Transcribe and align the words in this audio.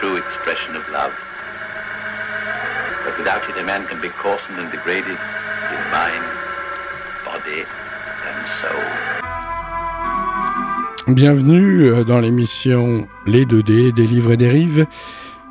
true 0.00 0.16
expression 0.16 0.74
of 0.76 0.88
love. 0.88 1.12
But 3.04 3.18
without 3.18 3.42
it, 3.50 3.56
a 3.60 3.64
man 3.64 3.86
can 3.86 4.00
be 4.00 4.08
coarsened 4.08 4.58
and 4.58 4.70
degraded 4.72 5.18
in 5.76 5.82
mind, 5.92 6.24
body, 7.24 7.60
and 8.28 8.38
soul. 8.60 8.84
Bienvenue 11.06 11.90
euh, 11.90 12.04
dans 12.04 12.20
l'émission 12.20 13.08
Les 13.26 13.44
2D, 13.44 13.92
des 13.92 14.06
livres 14.06 14.32
et 14.32 14.36
des 14.38 14.48
rives, 14.48 14.86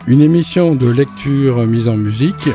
une 0.07 0.21
émission 0.21 0.73
de 0.73 0.89
lecture 0.89 1.67
mise 1.67 1.87
en 1.87 1.97
musique. 1.97 2.49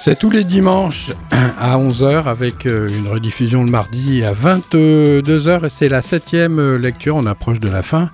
C'est 0.00 0.16
tous 0.16 0.30
les 0.30 0.44
dimanches 0.44 1.10
à 1.58 1.76
11h 1.76 2.24
avec 2.24 2.66
euh, 2.66 2.88
une 2.88 3.08
rediffusion 3.08 3.64
le 3.64 3.70
mardi 3.70 4.24
à 4.24 4.32
22h 4.32 5.66
et 5.66 5.68
c'est 5.68 5.88
la 5.88 6.02
septième 6.02 6.76
lecture, 6.76 7.16
on 7.16 7.26
approche 7.26 7.58
de 7.58 7.68
la 7.68 7.82
fin, 7.82 8.10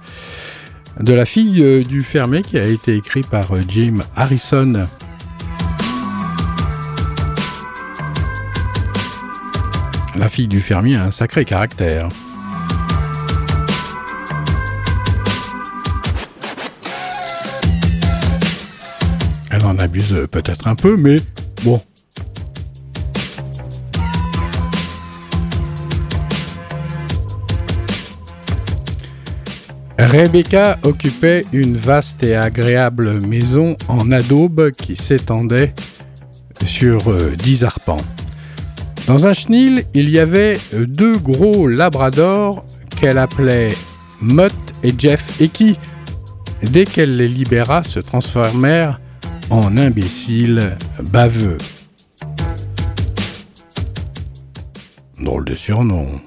de 0.98 1.12
La 1.12 1.26
fille 1.26 1.62
euh, 1.62 1.84
du 1.84 2.02
fermé 2.02 2.40
qui 2.40 2.58
a 2.58 2.64
été 2.64 2.96
écrit 2.96 3.22
par 3.22 3.48
Jim 3.68 3.98
Harrison. 4.16 4.88
La 10.16 10.28
fille 10.30 10.48
du 10.48 10.60
fermier 10.60 10.96
a 10.96 11.04
un 11.04 11.10
sacré 11.10 11.44
caractère. 11.44 12.08
Elle 19.50 19.66
en 19.66 19.78
abuse 19.78 20.26
peut-être 20.30 20.66
un 20.66 20.76
peu, 20.76 20.96
mais 20.96 21.20
Rebecca 29.98 30.78
occupait 30.82 31.44
une 31.52 31.76
vaste 31.76 32.22
et 32.22 32.36
agréable 32.36 33.20
maison 33.26 33.76
en 33.88 34.12
adobe 34.12 34.70
qui 34.72 34.96
s'étendait 34.96 35.74
sur 36.64 37.10
euh, 37.10 37.32
dix 37.36 37.64
arpents. 37.64 38.00
Dans 39.06 39.26
un 39.26 39.32
chenil, 39.32 39.84
il 39.94 40.08
y 40.10 40.18
avait 40.18 40.58
deux 40.72 41.18
gros 41.18 41.66
labradors 41.66 42.64
qu'elle 43.00 43.18
appelait 43.18 43.74
Mutt 44.20 44.54
et 44.82 44.94
Jeff 44.96 45.40
et 45.40 45.48
qui, 45.48 45.78
dès 46.62 46.84
qu'elle 46.84 47.16
les 47.16 47.28
libéra, 47.28 47.82
se 47.82 48.00
transformèrent 48.00 49.00
en 49.50 49.76
imbéciles 49.76 50.76
baveux. 51.12 51.58
Drôle 55.18 55.44
de 55.44 55.54
surnom. 55.54 56.20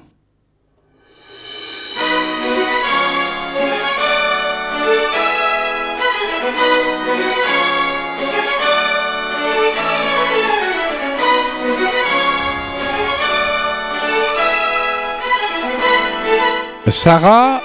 Sarah 16.97 17.61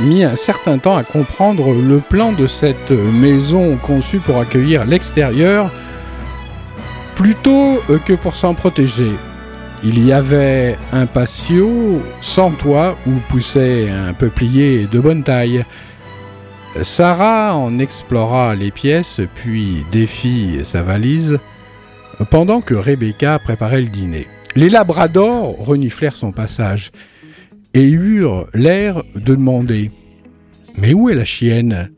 mit 0.00 0.24
un 0.24 0.36
certain 0.36 0.78
temps 0.78 0.96
à 0.96 1.04
comprendre 1.04 1.72
le 1.72 2.00
plan 2.00 2.32
de 2.32 2.46
cette 2.46 2.90
maison 2.90 3.76
conçue 3.76 4.18
pour 4.18 4.40
accueillir 4.40 4.84
l'extérieur 4.84 5.70
plutôt 7.14 7.80
que 8.04 8.14
pour 8.14 8.34
s'en 8.34 8.54
protéger. 8.54 9.12
Il 9.84 10.04
y 10.04 10.12
avait 10.12 10.76
un 10.92 11.06
patio 11.06 12.02
sans 12.20 12.50
toit 12.50 12.96
où 13.06 13.12
poussait 13.28 13.88
un 13.90 14.14
peuplier 14.14 14.86
de 14.86 14.98
bonne 14.98 15.22
taille. 15.22 15.64
Sarah 16.82 17.54
en 17.54 17.78
explora 17.78 18.56
les 18.56 18.70
pièces 18.70 19.20
puis 19.34 19.84
défit 19.92 20.60
sa 20.64 20.82
valise 20.82 21.38
pendant 22.30 22.60
que 22.60 22.74
Rebecca 22.74 23.38
préparait 23.38 23.82
le 23.82 23.88
dîner. 23.88 24.26
Les 24.56 24.68
labradors 24.68 25.54
reniflèrent 25.58 26.16
son 26.16 26.32
passage 26.32 26.90
et 27.74 27.90
eurent 27.90 28.46
l'air 28.54 29.02
de 29.14 29.34
demander 29.34 29.90
Mais 30.78 30.94
où 30.94 31.08
est 31.10 31.14
la 31.14 31.24
chienne? 31.24 31.90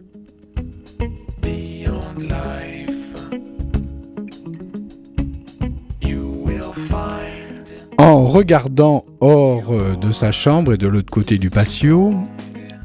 En 7.99 8.27
regardant 8.27 9.07
hors 9.21 9.73
de 9.99 10.13
sa 10.13 10.31
chambre 10.31 10.75
et 10.75 10.77
de 10.77 10.87
l'autre 10.87 11.11
côté 11.11 11.39
du 11.39 11.49
patio, 11.49 12.15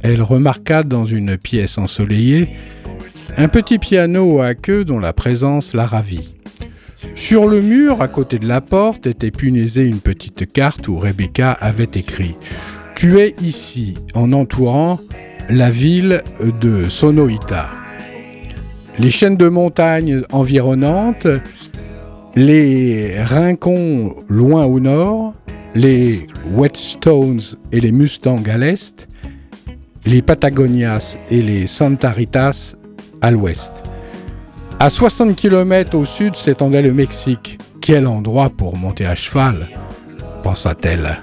elle 0.03 0.21
remarqua 0.21 0.83
dans 0.83 1.05
une 1.05 1.37
pièce 1.37 1.77
ensoleillée 1.77 2.49
un 3.37 3.47
petit 3.47 3.77
piano 3.77 4.41
à 4.41 4.55
queue 4.55 4.85
dont 4.85 4.99
la 4.99 5.13
présence 5.13 5.73
la 5.73 5.85
ravit. 5.85 6.35
Sur 7.15 7.47
le 7.47 7.61
mur, 7.61 8.01
à 8.01 8.07
côté 8.07 8.39
de 8.39 8.47
la 8.47 8.61
porte, 8.61 9.05
était 9.05 9.31
punaisée 9.31 9.85
une 9.85 9.99
petite 9.99 10.51
carte 10.51 10.87
où 10.87 10.97
Rebecca 10.97 11.51
avait 11.51 11.89
écrit 11.93 12.35
tu 13.01 13.19
es 13.19 13.33
ici 13.41 13.97
en 14.13 14.31
entourant 14.31 14.99
la 15.49 15.71
ville 15.71 16.21
de 16.61 16.83
Sonoita. 16.83 17.67
Les 18.99 19.09
chaînes 19.09 19.37
de 19.37 19.49
montagnes 19.49 20.21
environnantes, 20.31 21.25
les 22.35 23.19
rincons 23.23 24.13
loin 24.29 24.65
au 24.65 24.79
nord, 24.79 25.33
les 25.73 26.27
Whetstones 26.51 27.41
et 27.71 27.79
les 27.79 27.91
Mustangs 27.91 28.43
à 28.47 28.59
l'est, 28.59 29.07
les 30.05 30.21
Patagonias 30.21 31.17
et 31.31 31.41
les 31.41 31.65
Santaritas 31.65 32.75
à 33.19 33.31
l'ouest. 33.31 33.81
À 34.79 34.91
60 34.91 35.35
km 35.35 35.97
au 35.97 36.05
sud 36.05 36.35
s'étendait 36.35 36.83
le 36.83 36.93
Mexique. 36.93 37.57
Quel 37.81 38.05
endroit 38.05 38.51
pour 38.51 38.77
monter 38.77 39.07
à 39.07 39.15
cheval, 39.15 39.69
pensa-t-elle. 40.43 41.17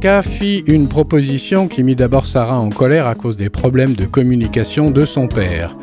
Rebecca 0.00 0.22
fit 0.22 0.64
une 0.66 0.88
proposition 0.88 1.68
qui 1.68 1.82
mit 1.82 1.94
d'abord 1.94 2.26
Sarah 2.26 2.58
en 2.58 2.70
colère 2.70 3.06
à 3.06 3.14
cause 3.14 3.36
des 3.36 3.50
problèmes 3.50 3.92
de 3.92 4.06
communication 4.06 4.90
de 4.90 5.04
son 5.04 5.26
père. 5.26 5.74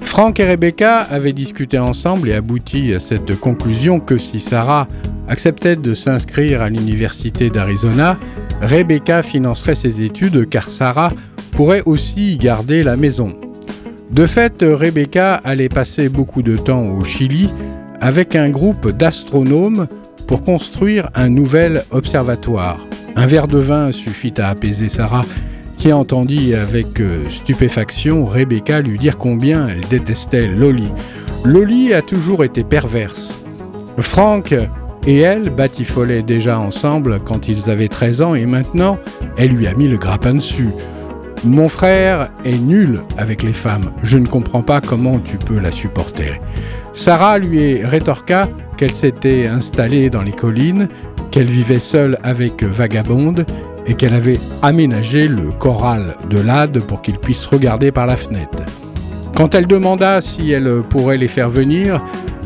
Frank 0.00 0.40
et 0.40 0.48
Rebecca 0.48 1.00
avaient 1.00 1.34
discuté 1.34 1.78
ensemble 1.78 2.30
et 2.30 2.32
abouti 2.32 2.94
à 2.94 2.98
cette 2.98 3.38
conclusion 3.38 4.00
que 4.00 4.16
si 4.16 4.40
Sarah 4.40 4.88
acceptait 5.28 5.76
de 5.76 5.92
s'inscrire 5.92 6.62
à 6.62 6.70
l'université 6.70 7.50
d'Arizona, 7.50 8.16
Rebecca 8.62 9.22
financerait 9.22 9.74
ses 9.74 10.00
études 10.02 10.48
car 10.48 10.66
Sarah 10.70 11.12
pourrait 11.50 11.82
aussi 11.84 12.38
garder 12.38 12.82
la 12.82 12.96
maison. 12.96 13.36
De 14.10 14.24
fait, 14.24 14.62
Rebecca 14.62 15.34
allait 15.34 15.68
passer 15.68 16.08
beaucoup 16.08 16.40
de 16.40 16.56
temps 16.56 16.86
au 16.86 17.04
Chili 17.04 17.50
avec 18.00 18.34
un 18.34 18.48
groupe 18.48 18.92
d'astronomes 18.92 19.88
pour 20.26 20.42
construire 20.42 21.10
un 21.14 21.28
nouvel 21.28 21.84
observatoire. 21.90 22.87
Un 23.18 23.26
verre 23.26 23.48
de 23.48 23.58
vin 23.58 23.90
suffit 23.90 24.32
à 24.38 24.48
apaiser 24.48 24.88
Sarah, 24.88 25.24
qui 25.76 25.92
entendit 25.92 26.54
avec 26.54 27.00
euh, 27.00 27.28
stupéfaction 27.28 28.24
Rebecca 28.24 28.80
lui 28.80 28.96
dire 28.96 29.18
combien 29.18 29.66
elle 29.66 29.80
détestait 29.80 30.46
Lolly. 30.46 30.88
Lolly 31.44 31.92
a 31.94 32.00
toujours 32.00 32.44
été 32.44 32.62
perverse. 32.62 33.42
Frank 33.98 34.54
et 35.04 35.18
elle 35.18 35.50
batifolaient 35.50 36.22
déjà 36.22 36.60
ensemble 36.60 37.18
quand 37.18 37.48
ils 37.48 37.68
avaient 37.70 37.88
13 37.88 38.22
ans 38.22 38.34
et 38.36 38.46
maintenant 38.46 39.00
elle 39.36 39.50
lui 39.50 39.66
a 39.66 39.74
mis 39.74 39.88
le 39.88 39.96
grappin 39.96 40.34
dessus. 40.34 40.70
Mon 41.42 41.68
frère 41.68 42.30
est 42.44 42.58
nul 42.58 43.00
avec 43.16 43.42
les 43.42 43.52
femmes, 43.52 43.90
je 44.04 44.18
ne 44.18 44.28
comprends 44.28 44.62
pas 44.62 44.80
comment 44.80 45.18
tu 45.18 45.38
peux 45.38 45.58
la 45.58 45.72
supporter. 45.72 46.38
Sarah 46.92 47.38
lui 47.38 47.82
rétorqua 47.82 48.48
qu'elle 48.76 48.92
s'était 48.92 49.48
installée 49.48 50.08
dans 50.08 50.22
les 50.22 50.32
collines, 50.32 50.88
qu'elle 51.30 51.46
vivait 51.46 51.78
seule 51.78 52.18
avec 52.22 52.62
Vagabonde 52.62 53.44
et 53.86 53.94
qu'elle 53.94 54.14
avait 54.14 54.38
aménagé 54.62 55.28
le 55.28 55.50
corral 55.52 56.16
de 56.28 56.38
l'Ade 56.40 56.82
pour 56.82 57.02
qu'il 57.02 57.18
puisse 57.18 57.46
regarder 57.46 57.90
par 57.90 58.06
la 58.06 58.16
fenêtre. 58.16 58.62
Quand 59.34 59.54
elle 59.54 59.66
demanda 59.66 60.20
si 60.20 60.50
elle 60.50 60.82
pourrait 60.88 61.16
les 61.16 61.28
faire 61.28 61.48
venir, 61.48 62.02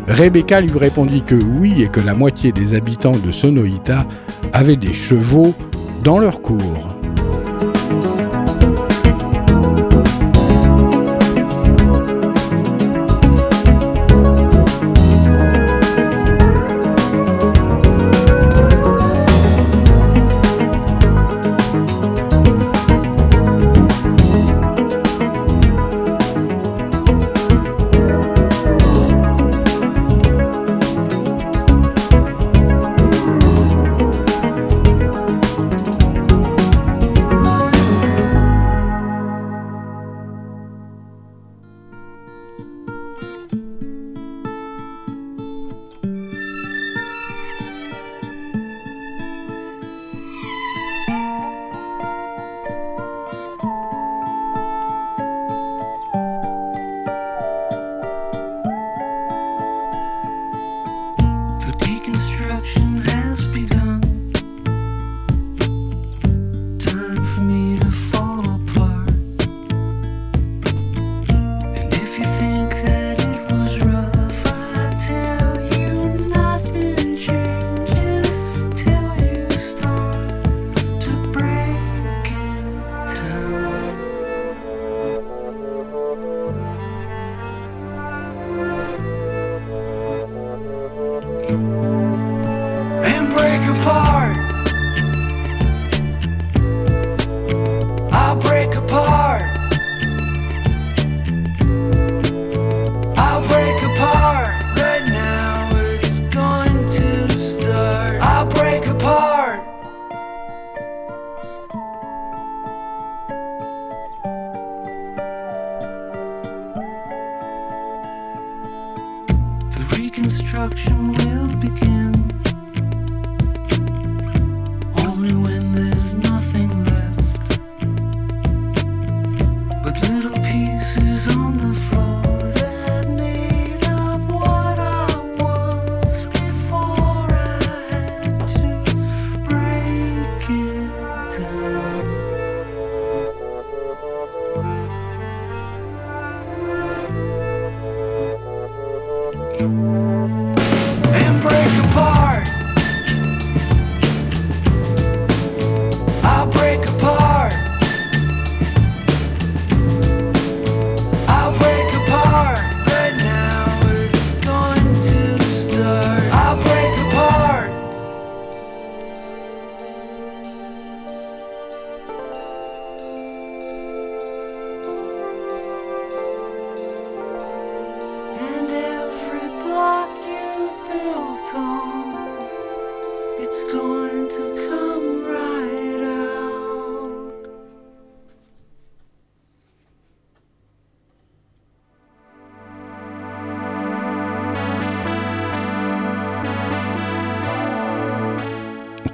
Rebecca 0.09 0.61
lui 0.61 0.77
répondit 0.79 1.23
que 1.23 1.35
oui 1.35 1.83
et 1.83 1.89
que 1.89 2.01
la 2.01 2.15
moitié 2.15 2.53
des 2.53 2.75
habitants 2.75 3.13
de 3.13 3.33
Sonoïta 3.33 4.07
avaient 4.53 4.77
des 4.77 4.93
chevaux 4.93 5.55
dans 6.05 6.19
leur 6.19 6.43
cour. 6.43 6.97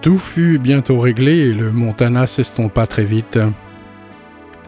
Tout 0.08 0.16
fut 0.16 0.58
bientôt 0.58 1.00
réglé 1.00 1.36
et 1.36 1.52
le 1.52 1.70
Montana 1.70 2.26
s'estompa 2.26 2.86
très 2.86 3.04
vite. 3.04 3.38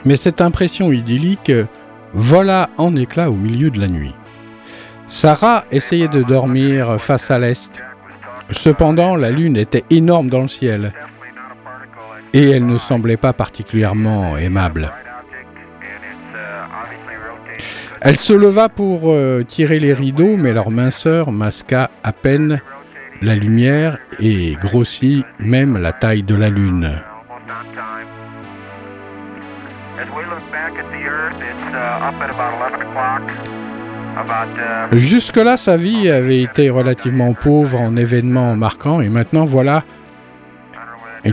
Mais 0.05 0.19
cette 0.19 0.43
impression 0.43 0.93
idyllique 0.93 1.51
vola 2.13 2.69
en 2.77 2.95
éclats 2.95 3.31
au 3.31 3.37
milieu 3.37 3.71
de 3.71 3.81
la 3.81 3.87
nuit. 3.87 4.15
Sarah 5.07 5.65
essayait 5.71 6.09
de 6.09 6.23
dormir 6.23 7.01
face 7.01 7.31
à 7.31 7.39
l'est. 7.39 7.83
Cependant, 8.51 9.17
la 9.17 9.31
lune 9.31 9.57
était 9.57 9.85
énorme 9.89 10.29
dans 10.29 10.43
le 10.43 10.47
ciel 10.47 10.93
et 12.35 12.51
elle 12.51 12.67
ne 12.67 12.77
semblait 12.77 13.17
pas 13.17 13.33
particulièrement 13.33 14.37
aimable. 14.37 14.93
Elle 18.03 18.19
se 18.19 18.35
leva 18.35 18.69
pour 18.69 19.05
euh, 19.05 19.43
tirer 19.43 19.81
les 19.81 19.95
rideaux, 19.95 20.37
mais 20.37 20.53
leur 20.53 20.71
minceur 20.71 21.33
masqua 21.33 21.91
à 22.03 22.13
peine 22.13 22.61
la 23.23 23.35
lumière 23.35 23.99
et 24.19 24.57
grossit 24.61 25.25
même 25.39 25.77
la 25.77 25.93
taille 25.93 26.23
de 26.23 26.35
la 26.35 26.49
Lune. 26.49 26.91
As 29.99 30.07
we 30.17 30.25
look 30.25 30.41
back 30.51 30.73
at 30.79 30.89
the 30.91 31.05
Earth, 31.07 31.37
it's 31.37 31.75
up 31.75 32.15
at 32.21 32.31
about 32.31 32.55
11 32.59 32.81
o'clock. 32.81 33.23
Jusque-là, 34.93 35.57
sa 35.57 35.77
vie 35.77 36.11
avait 36.11 36.43
été 36.43 36.69
relativement 36.71 37.33
pauvre 37.33 37.81
en 37.81 37.97
événements 37.97 38.57
marquants 38.57 39.01
et 39.01 39.09
maintenant 39.09 39.45
voilà 39.45 39.85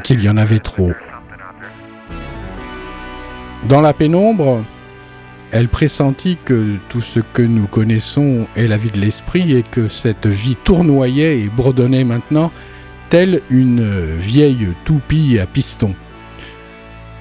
qu'il 0.04 0.24
y 0.24 0.30
en 0.30 0.38
avait 0.38 0.60
trop. 0.60 0.92
Dans 3.64 3.82
la 3.82 3.94
pénombre, 3.94 4.64
elle 5.52 5.70
pressentit 5.70 6.38
que 6.44 6.76
tout 6.90 7.02
ce 7.02 7.20
que 7.20 7.42
nous 7.42 7.68
connaissons 7.68 8.48
est 8.56 8.68
la 8.68 8.78
vie 8.78 8.92
de 8.92 9.00
l'esprit 9.00 9.56
et 9.56 9.64
que 9.64 9.88
cette 9.88 10.28
vie 10.28 10.58
tournoyait 10.64 11.40
et 11.40 11.50
bredonnait 11.50 12.04
maintenant 12.04 12.52
telle 13.10 13.42
une 13.50 14.18
vieille 14.18 14.68
toupie 14.84 15.40
à 15.40 15.46
piston. 15.46 15.96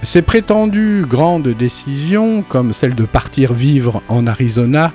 Ces 0.03 0.23
prétendues 0.23 1.05
grandes 1.09 1.49
décisions, 1.49 2.43
comme 2.43 2.73
celle 2.73 2.95
de 2.95 3.05
partir 3.05 3.53
vivre 3.53 4.03
en 4.09 4.27
Arizona, 4.27 4.93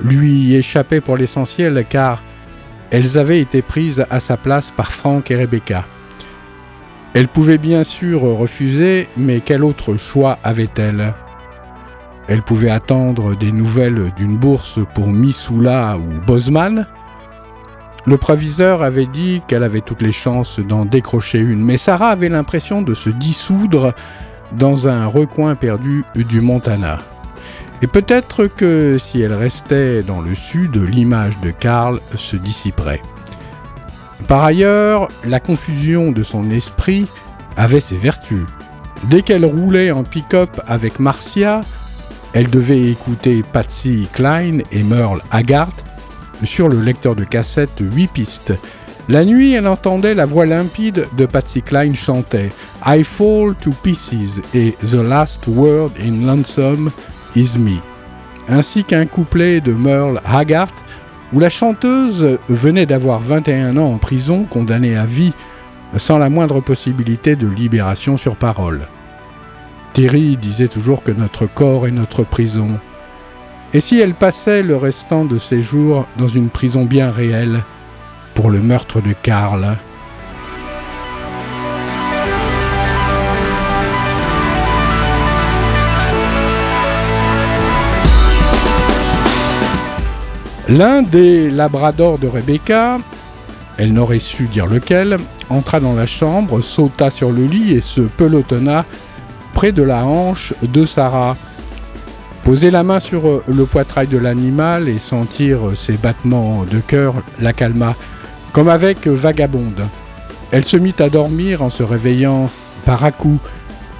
lui 0.00 0.54
échappaient 0.54 1.00
pour 1.00 1.16
l'essentiel 1.16 1.84
car 1.88 2.22
elles 2.90 3.18
avaient 3.18 3.40
été 3.40 3.62
prises 3.62 4.06
à 4.10 4.20
sa 4.20 4.36
place 4.36 4.70
par 4.70 4.92
Frank 4.92 5.30
et 5.30 5.36
Rebecca. 5.36 5.86
Elle 7.14 7.28
pouvait 7.28 7.58
bien 7.58 7.84
sûr 7.84 8.22
refuser, 8.22 9.08
mais 9.16 9.40
quel 9.44 9.64
autre 9.64 9.96
choix 9.96 10.38
avait-elle? 10.44 11.12
Elle 12.28 12.42
pouvait 12.42 12.70
attendre 12.70 13.34
des 13.36 13.52
nouvelles 13.52 14.12
d'une 14.16 14.36
bourse 14.36 14.78
pour 14.94 15.08
Missoula 15.08 15.98
ou 15.98 16.24
Bosman. 16.24 16.86
Le 18.04 18.16
proviseur 18.16 18.82
avait 18.82 19.06
dit 19.06 19.42
qu'elle 19.46 19.62
avait 19.62 19.80
toutes 19.80 20.02
les 20.02 20.12
chances 20.12 20.60
d'en 20.60 20.84
décrocher 20.84 21.38
une, 21.38 21.62
mais 21.62 21.76
Sarah 21.76 22.08
avait 22.08 22.28
l'impression 22.28 22.82
de 22.82 22.94
se 22.94 23.10
dissoudre 23.10 23.94
dans 24.52 24.88
un 24.88 25.06
recoin 25.06 25.54
perdu 25.54 26.04
du 26.14 26.40
Montana. 26.40 26.98
Et 27.80 27.86
peut-être 27.86 28.46
que 28.46 28.96
si 28.98 29.20
elle 29.20 29.34
restait 29.34 30.02
dans 30.02 30.20
le 30.20 30.34
sud, 30.34 30.76
l'image 30.76 31.38
de 31.40 31.50
Karl 31.50 32.00
se 32.14 32.36
dissiperait. 32.36 33.02
Par 34.28 34.44
ailleurs, 34.44 35.08
la 35.24 35.40
confusion 35.40 36.12
de 36.12 36.22
son 36.22 36.50
esprit 36.50 37.08
avait 37.56 37.80
ses 37.80 37.96
vertus. 37.96 38.46
Dès 39.04 39.22
qu'elle 39.22 39.44
roulait 39.44 39.90
en 39.90 40.04
pick-up 40.04 40.60
avec 40.66 41.00
Marcia, 41.00 41.62
elle 42.34 42.48
devait 42.48 42.90
écouter 42.90 43.42
Patsy 43.52 44.08
Klein 44.12 44.58
et 44.70 44.82
Merle 44.82 45.20
Haggard 45.30 45.72
sur 46.44 46.68
le 46.68 46.80
lecteur 46.80 47.14
de 47.14 47.24
cassette 47.24 47.80
8 47.80 48.08
pistes. 48.08 48.54
La 49.08 49.24
nuit, 49.24 49.52
elle 49.52 49.66
entendait 49.66 50.14
la 50.14 50.26
voix 50.26 50.46
limpide 50.46 51.06
de 51.16 51.26
Patsy 51.26 51.62
Klein 51.62 51.94
chanter 51.94 52.50
I 52.86 53.02
Fall 53.04 53.54
to 53.60 53.70
Pieces 53.82 54.40
et 54.54 54.72
The 54.80 54.94
Last 54.94 55.46
Word 55.46 55.92
in 56.00 56.26
Lonesome 56.26 56.90
is 57.36 57.58
Me, 57.58 57.78
ainsi 58.48 58.84
qu'un 58.84 59.06
couplet 59.06 59.60
de 59.60 59.72
Merle 59.72 60.20
Haggard 60.24 60.72
où 61.32 61.40
la 61.40 61.50
chanteuse 61.50 62.38
venait 62.48 62.86
d'avoir 62.86 63.20
21 63.20 63.76
ans 63.76 63.92
en 63.92 63.98
prison, 63.98 64.44
condamnée 64.44 64.96
à 64.96 65.06
vie, 65.06 65.32
sans 65.96 66.18
la 66.18 66.28
moindre 66.28 66.60
possibilité 66.60 67.36
de 67.36 67.48
libération 67.48 68.16
sur 68.16 68.36
parole. 68.36 68.86
Terry 69.92 70.38
disait 70.38 70.68
toujours 70.68 71.02
que 71.02 71.10
notre 71.10 71.46
corps 71.46 71.86
est 71.86 71.90
notre 71.90 72.24
prison. 72.24 72.78
Et 73.74 73.80
si 73.80 74.00
elle 74.00 74.14
passait 74.14 74.62
le 74.62 74.76
restant 74.76 75.26
de 75.26 75.38
ses 75.38 75.60
jours 75.60 76.06
dans 76.16 76.28
une 76.28 76.48
prison 76.48 76.84
bien 76.84 77.10
réelle 77.10 77.62
pour 78.34 78.50
le 78.50 78.60
meurtre 78.60 79.02
de 79.02 79.12
Karl? 79.22 79.76
L'un 90.68 91.02
des 91.02 91.50
labradors 91.50 92.18
de 92.18 92.28
Rebecca, 92.28 92.98
elle 93.76 93.92
n'aurait 93.92 94.18
su 94.18 94.44
dire 94.44 94.66
lequel, 94.66 95.18
entra 95.50 95.80
dans 95.80 95.94
la 95.94 96.06
chambre, 96.06 96.62
sauta 96.62 97.10
sur 97.10 97.30
le 97.30 97.44
lit 97.44 97.72
et 97.72 97.82
se 97.82 98.00
pelotonna 98.00 98.86
de 99.70 99.84
la 99.84 100.04
hanche 100.04 100.54
de 100.62 100.84
Sarah. 100.84 101.36
Poser 102.42 102.72
la 102.72 102.82
main 102.82 102.98
sur 102.98 103.42
le 103.46 103.64
poitrail 103.64 104.08
de 104.08 104.18
l'animal 104.18 104.88
et 104.88 104.98
sentir 104.98 105.60
ses 105.76 105.96
battements 105.96 106.64
de 106.64 106.80
cœur 106.80 107.14
la 107.38 107.52
calma, 107.52 107.94
comme 108.52 108.68
avec 108.68 109.06
Vagabonde. 109.06 109.86
Elle 110.50 110.64
se 110.64 110.76
mit 110.76 110.94
à 110.98 111.08
dormir 111.08 111.62
en 111.62 111.70
se 111.70 111.84
réveillant 111.84 112.50
par 112.84 113.04
à 113.04 113.12
coups 113.12 113.38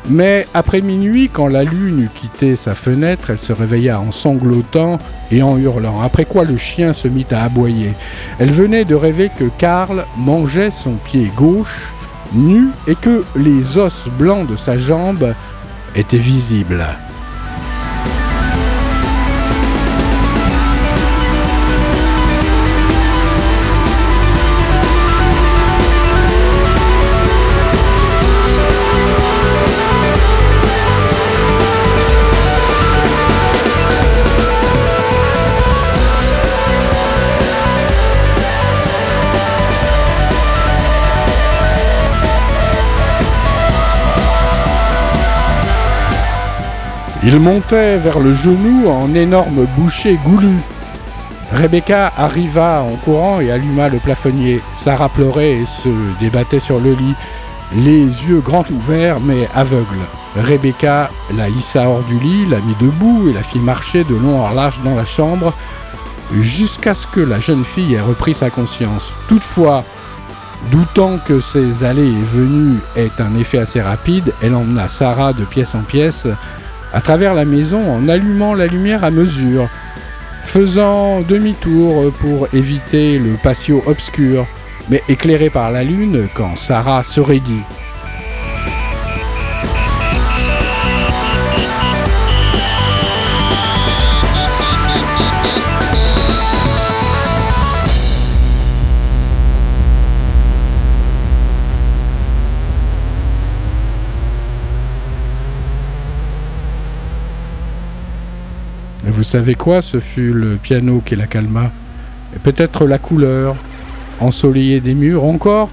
mais 0.09 0.47
après 0.52 0.81
minuit, 0.81 1.28
quand 1.33 1.47
la 1.47 1.62
lune 1.62 2.00
eut 2.00 2.11
quitté 2.12 2.57
sa 2.57 2.75
fenêtre, 2.75 3.31
elle 3.31 3.38
se 3.38 3.52
réveilla 3.52 4.00
en 4.00 4.11
sanglotant 4.11 4.99
et 5.31 5.42
en 5.42 5.57
hurlant, 5.57 6.00
après 6.00 6.25
quoi 6.25 6.45
le 6.45 6.57
chien 6.57 6.92
se 6.92 7.07
mit 7.07 7.26
à 7.31 7.45
aboyer. 7.45 7.92
Elle 8.40 8.50
venait 8.50 8.85
de 8.85 8.97
rêver 8.97 9.31
que 9.38 9.45
Karl 9.59 10.04
mangeait 10.16 10.73
son 10.73 10.95
pied 10.95 11.31
gauche, 11.37 11.92
nu, 12.33 12.69
et 12.88 12.97
que 12.97 13.25
les 13.37 13.78
os 13.78 14.09
blancs 14.19 14.49
de 14.49 14.57
sa 14.57 14.76
jambe 14.76 15.35
étaient 15.95 16.19
visibles. 16.19 16.85
Il 47.25 47.38
montait 47.38 47.99
vers 47.99 48.19
le 48.19 48.35
genou 48.35 48.88
en 48.91 49.14
énorme 49.14 49.67
bouchée 49.76 50.19
goulue. 50.25 50.59
Rebecca 51.52 52.12
arriva 52.17 52.83
en 52.83 52.97
courant 52.97 53.38
et 53.38 53.52
alluma 53.52 53.88
le 53.88 53.99
plafonnier. 53.99 54.61
Sarah 54.75 55.09
pleurait 55.09 55.52
et 55.52 55.67
se 55.67 55.88
débattait 56.19 56.59
sur 56.59 56.81
le 56.81 56.95
lit, 56.95 57.14
les 57.76 58.00
yeux 58.00 58.41
grands 58.41 58.64
ouverts 58.69 59.21
mais 59.21 59.49
aveugles. 59.55 59.87
Rebecca 60.37 61.11
la 61.37 61.49
hissa 61.49 61.88
hors 61.88 62.02
du 62.02 62.19
lit, 62.19 62.47
la 62.47 62.57
mit 62.57 62.75
debout 62.81 63.29
et 63.29 63.33
la 63.35 63.45
fit 63.45 63.61
marcher 63.61 64.02
de 64.02 64.17
long 64.17 64.45
en 64.45 64.50
large 64.50 64.81
dans 64.83 64.97
la 64.97 65.07
chambre 65.07 65.55
jusqu'à 66.41 66.95
ce 66.95 67.07
que 67.07 67.21
la 67.21 67.38
jeune 67.38 67.64
fille 67.64 67.95
ait 67.95 68.00
repris 68.00 68.35
sa 68.35 68.50
conscience. 68.50 69.12
Toutefois, 69.29 69.85
doutant 70.73 71.19
que 71.25 71.38
ces 71.38 71.85
allées 71.85 72.09
et 72.09 72.37
venues 72.37 72.79
aient 72.97 73.12
un 73.21 73.38
effet 73.38 73.59
assez 73.59 73.81
rapide, 73.81 74.33
elle 74.43 74.57
emmena 74.57 74.88
Sarah 74.88 75.33
de 75.33 75.45
pièce 75.45 75.76
en 75.76 75.83
pièce 75.83 76.26
à 76.93 77.01
travers 77.01 77.35
la 77.35 77.45
maison 77.45 77.83
en 77.91 78.09
allumant 78.09 78.55
la 78.55 78.67
lumière 78.67 79.05
à 79.05 79.11
mesure, 79.11 79.69
faisant 80.45 81.21
demi-tour 81.21 82.13
pour 82.21 82.49
éviter 82.55 83.19
le 83.19 83.35
patio 83.43 83.83
obscur, 83.87 84.47
mais 84.91 85.03
éclairé 85.09 85.51
par 85.51 85.71
la 85.71 85.85
lune 85.85 86.29
quand 86.35 86.57
Sarah 86.57 87.03
se 87.03 87.21
raidit. 87.21 87.63
Vous 109.23 109.29
savez 109.29 109.55
quoi 109.55 109.83
Ce 109.83 110.00
fut 110.00 110.33
le 110.33 110.57
piano 110.57 111.00
qui 111.07 111.14
la 111.14 111.29
calma. 111.29 111.71
Peut-être 112.43 112.87
la 112.87 112.99
couleur, 112.99 113.55
ensoleillée 114.19 114.81
des 114.81 114.95
murs, 114.95 115.23
encore 115.23 115.71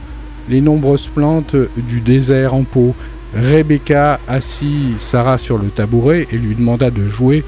les 0.50 0.62
nombreuses 0.62 1.08
plantes 1.08 1.56
du 1.76 2.00
désert 2.00 2.54
en 2.54 2.62
pot. 2.62 2.94
Rebecca 3.34 4.20
assit 4.28 5.00
Sarah 5.00 5.40
sur 5.40 5.58
le 5.58 5.70
tabouret 5.70 6.28
et 6.32 6.38
lui 6.38 6.54
demanda 6.54 6.92
de 6.92 7.08
jouer 7.08 7.44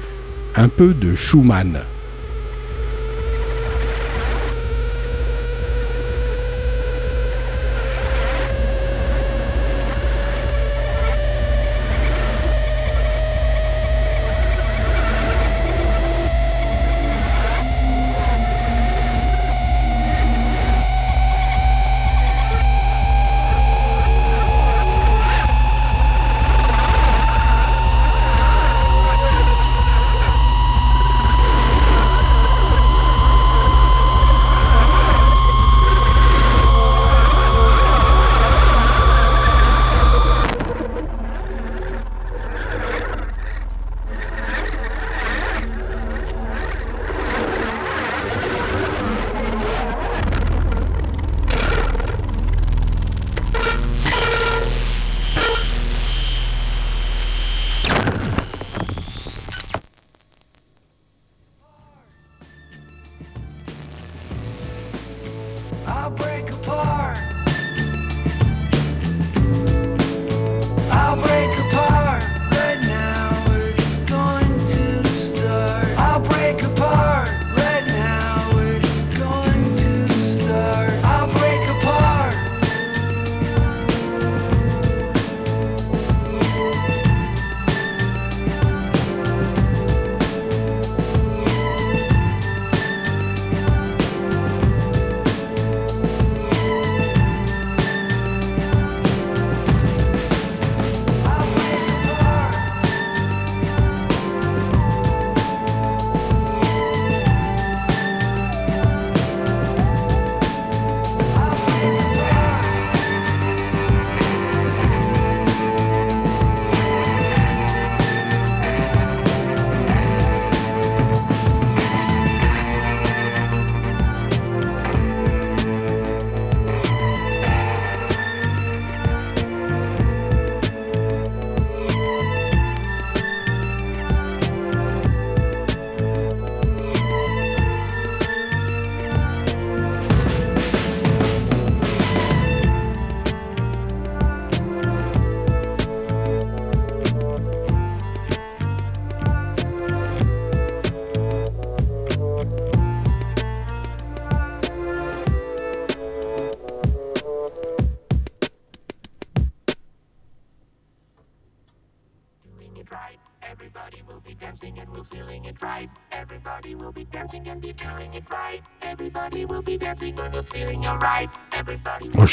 un 0.56 0.66
peu 0.66 0.92
de 0.92 1.14
Schumann. 1.14 1.78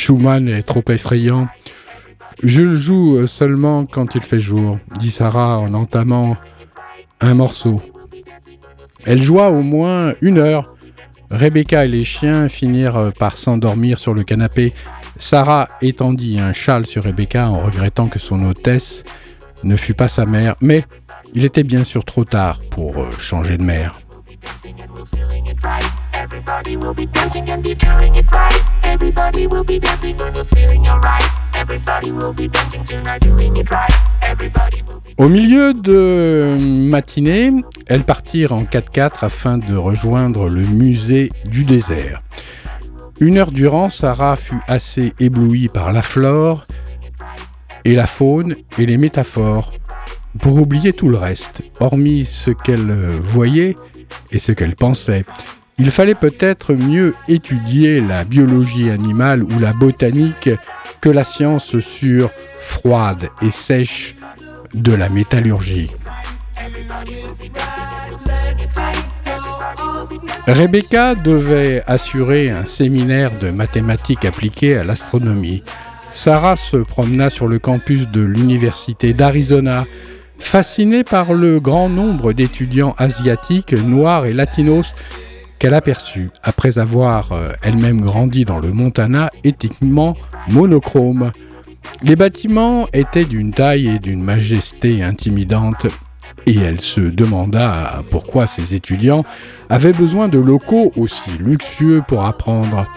Schumann 0.09 0.47
est 0.47 0.63
trop 0.63 0.83
effrayant. 0.89 1.47
Je 2.41 2.63
le 2.63 2.75
joue 2.75 3.27
seulement 3.27 3.85
quand 3.85 4.15
il 4.15 4.23
fait 4.23 4.39
jour, 4.39 4.79
dit 4.97 5.11
Sarah 5.11 5.59
en 5.59 5.75
entamant 5.75 6.35
un 7.21 7.35
morceau. 7.35 7.79
Elle 9.05 9.21
joua 9.21 9.51
au 9.51 9.61
moins 9.61 10.15
une 10.21 10.39
heure. 10.39 10.73
Rebecca 11.29 11.85
et 11.85 11.87
les 11.87 12.05
chiens 12.05 12.49
finirent 12.49 13.11
par 13.19 13.35
s'endormir 13.35 13.99
sur 13.99 14.15
le 14.15 14.23
canapé. 14.23 14.73
Sarah 15.17 15.69
étendit 15.79 16.39
un 16.39 16.53
châle 16.53 16.87
sur 16.87 17.03
Rebecca 17.03 17.47
en 17.47 17.61
regrettant 17.63 18.07
que 18.07 18.17
son 18.17 18.43
hôtesse 18.45 19.03
ne 19.63 19.75
fût 19.75 19.93
pas 19.93 20.07
sa 20.07 20.25
mère, 20.25 20.55
mais 20.59 20.85
il 21.35 21.45
était 21.45 21.63
bien 21.63 21.83
sûr 21.83 22.03
trop 22.03 22.25
tard 22.25 22.61
pour 22.71 22.97
euh, 22.97 23.11
changer 23.19 23.57
de 23.57 23.63
mère. 23.63 23.99
Au 35.17 35.27
milieu 35.27 35.73
de 35.73 36.57
matinée, 36.61 37.51
elles 37.87 38.03
partirent 38.03 38.53
en 38.53 38.63
4x4 38.63 39.25
afin 39.25 39.57
de 39.57 39.75
rejoindre 39.75 40.49
le 40.49 40.61
musée 40.61 41.29
du 41.45 41.63
désert. 41.63 42.21
Une 43.19 43.37
heure 43.37 43.51
durant, 43.51 43.89
Sarah 43.89 44.37
fut 44.37 44.61
assez 44.67 45.13
éblouie 45.19 45.67
par 45.67 45.91
la 45.91 46.01
flore 46.01 46.65
et 47.83 47.95
la 47.95 48.07
faune 48.07 48.55
et 48.77 48.85
les 48.85 48.97
métaphores 48.97 49.71
pour 50.39 50.55
oublier 50.55 50.93
tout 50.93 51.09
le 51.09 51.17
reste, 51.17 51.63
hormis 51.79 52.23
ce 52.23 52.51
qu'elle 52.51 53.19
voyait 53.19 53.75
et 54.31 54.39
ce 54.39 54.51
qu'elle 54.51 54.75
pensait. 54.75 55.25
Il 55.77 55.91
fallait 55.91 56.15
peut-être 56.15 56.73
mieux 56.73 57.15
étudier 57.27 58.01
la 58.01 58.25
biologie 58.25 58.89
animale 58.89 59.43
ou 59.43 59.59
la 59.59 59.71
botanique 59.71 60.49
que 60.99 61.09
la 61.09 61.23
science 61.23 61.79
sur 61.79 62.31
froide 62.59 63.29
et 63.41 63.51
sèche 63.51 64.15
de 64.73 64.93
la 64.93 65.09
métallurgie. 65.09 65.89
Rebecca 70.47 71.15
devait 71.15 71.83
assurer 71.85 72.49
un 72.49 72.65
séminaire 72.65 73.37
de 73.39 73.49
mathématiques 73.49 74.25
appliquées 74.25 74.77
à 74.77 74.83
l'astronomie. 74.83 75.63
Sarah 76.09 76.55
se 76.55 76.77
promena 76.77 77.29
sur 77.29 77.47
le 77.47 77.59
campus 77.59 78.07
de 78.07 78.21
l'Université 78.21 79.13
d'Arizona, 79.13 79.85
fascinée 80.39 81.03
par 81.03 81.33
le 81.33 81.59
grand 81.59 81.89
nombre 81.89 82.33
d'étudiants 82.33 82.95
asiatiques, 82.97 83.73
noirs 83.73 84.25
et 84.25 84.33
latinos 84.33 84.93
qu'elle 85.59 85.73
aperçut 85.73 86.29
après 86.41 86.79
avoir 86.79 87.33
euh, 87.33 87.49
elle-même 87.61 88.01
grandi 88.01 88.45
dans 88.45 88.59
le 88.59 88.71
Montana 88.71 89.29
éthiquement 89.43 90.15
monochrome. 90.49 91.31
Les 92.01 92.15
bâtiments 92.15 92.87
étaient 92.93 93.25
d'une 93.25 93.53
taille 93.53 93.87
et 93.87 93.99
d'une 93.99 94.23
majesté 94.23 95.03
intimidante 95.03 95.87
et 96.45 96.57
elle 96.57 96.81
se 96.81 97.01
demanda 97.01 98.03
pourquoi 98.09 98.47
ces 98.47 98.73
étudiants 98.73 99.25
avaient 99.69 99.93
besoin 99.93 100.27
de 100.27 100.39
locaux 100.39 100.91
aussi 100.95 101.31
luxueux 101.39 102.01
pour 102.07 102.25
apprendre. 102.25 102.87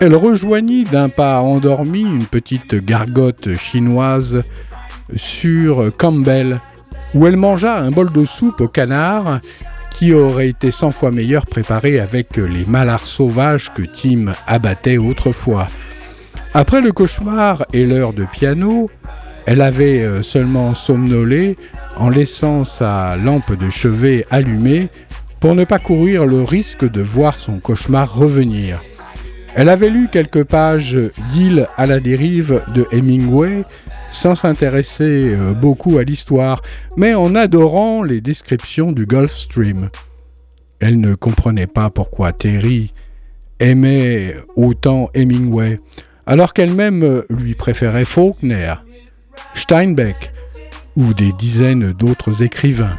Elle 0.00 0.16
rejoignit 0.16 0.84
d'un 0.90 1.08
pas 1.08 1.40
endormi 1.40 2.00
une 2.00 2.24
petite 2.24 2.74
gargote 2.74 3.54
chinoise 3.56 4.42
sur 5.16 5.90
Campbell, 5.96 6.60
où 7.14 7.26
elle 7.26 7.36
mangea 7.36 7.78
un 7.78 7.90
bol 7.90 8.10
de 8.12 8.24
soupe 8.24 8.60
au 8.60 8.68
canard 8.68 9.40
qui 9.90 10.14
aurait 10.14 10.48
été 10.48 10.70
cent 10.70 10.90
fois 10.90 11.10
meilleur 11.10 11.46
préparé 11.46 12.00
avec 12.00 12.36
les 12.36 12.64
malards 12.64 13.06
sauvages 13.06 13.72
que 13.74 13.82
Tim 13.82 14.32
abattait 14.46 14.98
autrefois. 14.98 15.66
Après 16.54 16.80
le 16.80 16.92
cauchemar 16.92 17.64
et 17.72 17.86
l'heure 17.86 18.12
de 18.12 18.24
piano, 18.24 18.90
elle 19.46 19.60
avait 19.60 20.02
euh, 20.02 20.22
seulement 20.22 20.74
somnolé 20.74 21.56
en 21.96 22.08
laissant 22.08 22.64
sa 22.64 23.16
lampe 23.16 23.56
de 23.56 23.70
chevet 23.70 24.26
allumée 24.30 24.88
pour 25.40 25.54
ne 25.54 25.64
pas 25.64 25.78
courir 25.78 26.24
le 26.24 26.42
risque 26.42 26.88
de 26.88 27.02
voir 27.02 27.38
son 27.38 27.58
cauchemar 27.58 28.14
revenir. 28.14 28.80
Elle 29.54 29.68
avait 29.68 29.90
lu 29.90 30.08
quelques 30.10 30.44
pages 30.44 30.98
d'Île 31.30 31.68
à 31.76 31.86
la 31.86 32.00
dérive 32.00 32.62
de 32.74 32.86
Hemingway 32.92 33.64
sans 34.12 34.34
s'intéresser 34.34 35.34
euh, 35.34 35.52
beaucoup 35.52 35.98
à 35.98 36.04
l'histoire, 36.04 36.62
mais 36.96 37.14
en 37.14 37.34
adorant 37.34 38.02
les 38.02 38.20
descriptions 38.20 38.92
du 38.92 39.06
Gulf 39.06 39.32
Stream. 39.32 39.88
Elle 40.78 41.00
ne 41.00 41.14
comprenait 41.14 41.66
pas 41.66 41.90
pourquoi 41.90 42.32
Terry 42.32 42.92
aimait 43.58 44.36
autant 44.56 45.10
Hemingway, 45.14 45.80
alors 46.26 46.52
qu'elle-même 46.52 47.24
lui 47.30 47.54
préférait 47.54 48.04
Faulkner, 48.04 48.74
Steinbeck 49.54 50.32
ou 50.96 51.14
des 51.14 51.32
dizaines 51.32 51.92
d'autres 51.92 52.42
écrivains. 52.42 52.98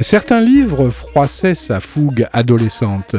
Certains 0.00 0.40
livres 0.40 0.88
froissaient 0.90 1.54
sa 1.54 1.80
fougue 1.80 2.26
adolescente. 2.32 3.16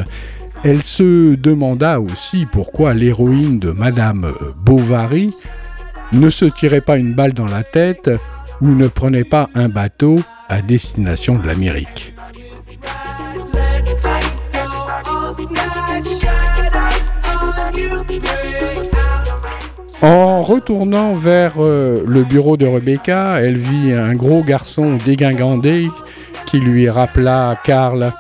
Elle 0.64 0.84
se 0.84 1.36
demanda 1.36 2.02
aussi 2.02 2.46
pourquoi 2.52 2.94
l'héroïne 2.94 3.60
de 3.60 3.72
Madame 3.72 4.34
Bovary 4.66 5.34
ne 6.12 6.30
se 6.30 6.46
tirait 6.46 6.82
pas 6.82 6.98
une 6.98 7.14
balle 7.14 7.34
dans 7.34 7.48
la 7.48 7.64
tête 7.64 8.10
ou 8.62 8.70
ne 8.70 8.88
prenait 8.88 9.24
pas 9.24 9.50
un 9.56 9.70
bateau 9.70 10.18
à 10.50 10.62
destination 10.62 11.38
de 11.38 11.48
l'Amérique. 11.48 12.14
En 20.02 20.44
retournant 20.44 21.16
vers 21.16 21.54
euh, 21.58 22.04
le 22.06 22.24
bureau 22.24 22.58
de 22.58 22.68
Rebecca, 22.68 23.40
elle 23.42 23.58
vit 23.58 23.92
un 23.92 24.14
gros 24.14 24.44
garçon 24.44 24.98
dégingandé 25.04 25.90
qui 26.46 26.60
lui 26.60 26.88
rappela 26.90 27.58
Karl. 27.64 28.14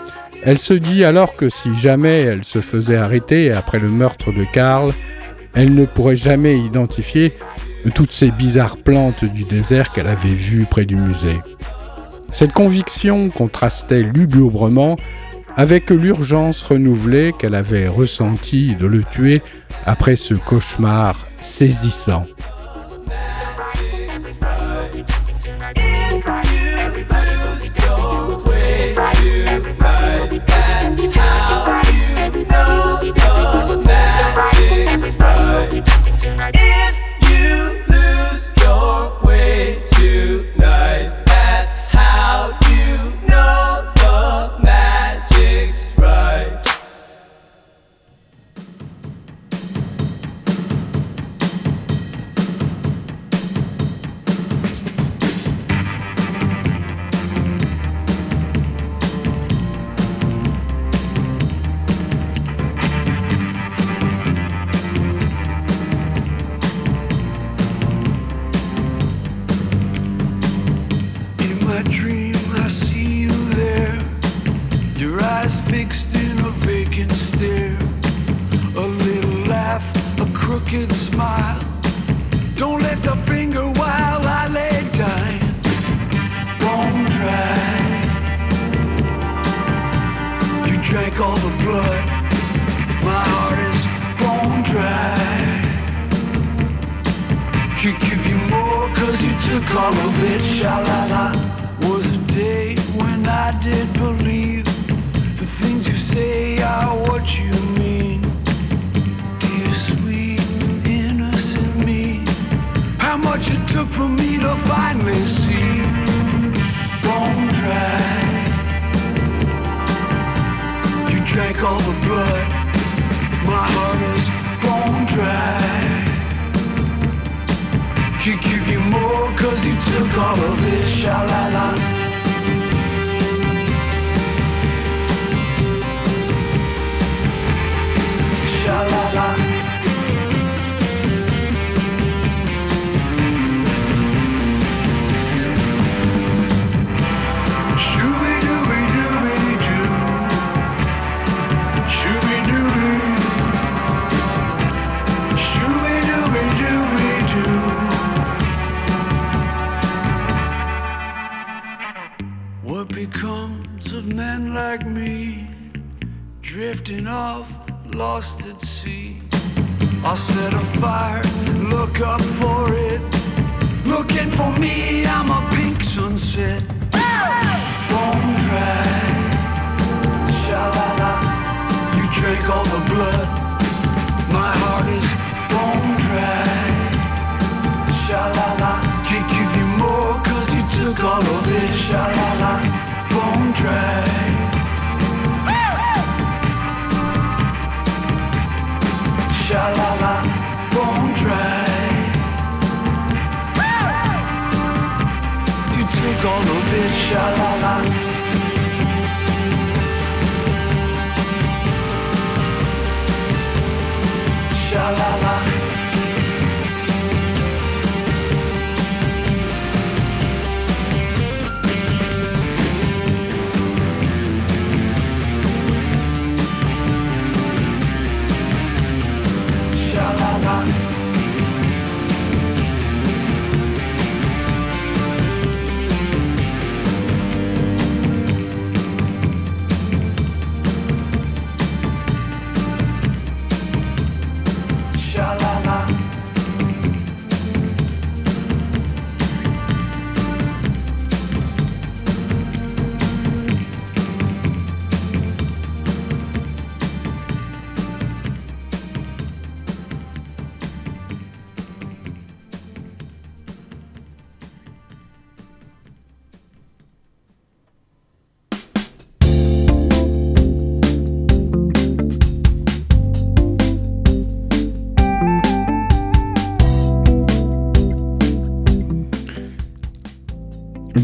Elle 0.44 0.58
se 0.58 0.74
dit 0.74 1.06
alors 1.06 1.34
que 1.34 1.50
si 1.50 1.76
jamais 1.76 2.22
elle 2.22 2.44
se 2.44 2.62
faisait 2.62 2.96
arrêter 2.96 3.52
après 3.52 3.78
le 3.78 3.90
meurtre 3.90 4.32
de 4.32 4.46
Karl, 4.52 4.92
elle 5.54 5.76
ne 5.76 5.86
pourrait 5.86 6.16
jamais 6.16 6.58
identifier 6.58 7.34
toutes 7.90 8.12
ces 8.12 8.32
bizarres 8.32 8.78
plantes 8.78 9.26
du 9.26 9.44
désert 9.44 9.92
qu'elle 9.92 10.08
avait 10.08 10.28
vues 10.30 10.66
près 10.70 10.86
du 10.86 10.96
musée. 10.96 11.40
Cette 12.32 12.54
conviction 12.54 13.30
contrastait 13.30 14.04
lugubrement 14.04 14.98
avec 15.56 15.90
l'urgence 15.90 16.64
renouvelée 16.64 17.34
qu'elle 17.38 17.56
avait 17.56 17.88
ressentie 17.88 18.76
de 18.76 18.88
le 18.88 19.04
tuer 19.04 19.42
après 19.86 20.16
ce 20.16 20.34
cauchemar 20.34 21.28
saisissant. 21.40 22.26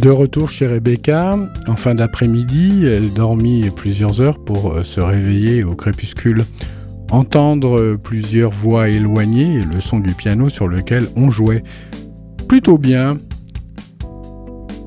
De 0.02 0.10
retour 0.10 0.50
chez 0.50 0.66
Rebecca, 0.66 1.38
en 1.68 1.76
fin 1.76 1.94
d'après-midi, 1.94 2.88
elle 2.88 3.14
dormit 3.14 3.70
plusieurs 3.70 4.20
heures 4.20 4.44
pour 4.44 4.72
euh, 4.72 4.84
se 4.84 5.00
réveiller 5.00 5.64
au 5.64 5.76
crépuscule, 5.76 6.44
entendre 7.12 7.98
plusieurs 8.02 8.50
voix 8.50 8.90
éloignées 8.90 9.60
et 9.60 9.64
le 9.64 9.80
son 9.80 10.00
du 10.00 10.16
piano 10.16 10.50
sur 10.50 10.68
lequel 10.68 11.06
on 11.16 11.30
jouait. 11.30 11.62
Plutôt 12.48 12.80
bien. 12.80 13.20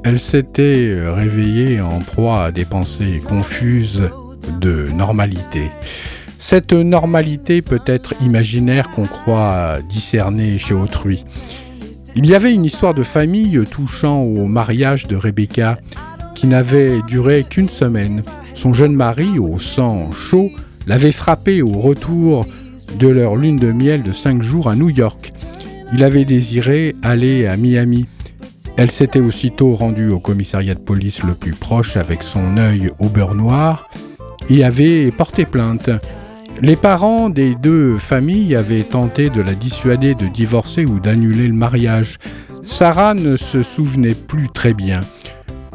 Elle 0.02 0.18
s'était 0.18 0.88
euh, 0.88 1.12
réveillée 1.12 1.80
en 1.80 2.00
proie 2.00 2.46
à 2.46 2.50
des 2.50 2.64
pensées 2.64 3.22
confuses 3.24 4.10
de 4.60 4.88
normalité. 4.88 5.70
Cette 6.38 6.72
normalité 6.72 7.62
peut 7.62 7.82
être 7.86 8.14
imaginaire 8.20 8.90
qu'on 8.90 9.06
croit 9.06 9.78
discerner 9.88 10.58
chez 10.58 10.74
autrui. 10.74 11.24
Il 12.16 12.26
y 12.26 12.34
avait 12.34 12.54
une 12.54 12.64
histoire 12.64 12.94
de 12.94 13.02
famille 13.02 13.60
touchant 13.68 14.20
au 14.22 14.46
mariage 14.46 15.08
de 15.08 15.16
Rebecca 15.16 15.78
qui 16.36 16.46
n'avait 16.46 17.02
duré 17.08 17.44
qu'une 17.48 17.68
semaine. 17.68 18.22
Son 18.54 18.72
jeune 18.72 18.94
mari, 18.94 19.38
au 19.40 19.58
sang 19.58 20.12
chaud, 20.12 20.52
l'avait 20.86 21.10
frappé 21.12 21.60
au 21.60 21.72
retour 21.72 22.46
de 23.00 23.08
leur 23.08 23.34
lune 23.34 23.58
de 23.58 23.72
miel 23.72 24.04
de 24.04 24.12
cinq 24.12 24.42
jours 24.42 24.68
à 24.68 24.76
New 24.76 24.90
York. 24.90 25.32
Il 25.92 26.04
avait 26.04 26.24
désiré 26.24 26.94
aller 27.02 27.46
à 27.46 27.56
Miami. 27.56 28.06
Elle 28.76 28.92
s'était 28.92 29.20
aussitôt 29.20 29.74
rendue 29.74 30.10
au 30.10 30.20
commissariat 30.20 30.74
de 30.74 30.80
police 30.80 31.24
le 31.24 31.34
plus 31.34 31.52
proche 31.52 31.96
avec 31.96 32.22
son 32.22 32.56
œil 32.56 32.90
au 33.00 33.08
beurre 33.08 33.34
noir 33.34 33.88
et 34.48 34.62
avait 34.62 35.10
porté 35.10 35.44
plainte. 35.44 35.90
Les 36.62 36.76
parents 36.76 37.30
des 37.30 37.54
deux 37.54 37.98
familles 37.98 38.54
avaient 38.54 38.84
tenté 38.84 39.28
de 39.28 39.40
la 39.40 39.54
dissuader 39.54 40.14
de 40.14 40.26
divorcer 40.26 40.86
ou 40.86 41.00
d'annuler 41.00 41.48
le 41.48 41.54
mariage. 41.54 42.18
Sarah 42.62 43.14
ne 43.14 43.36
se 43.36 43.62
souvenait 43.62 44.14
plus 44.14 44.48
très 44.48 44.72
bien. 44.72 45.00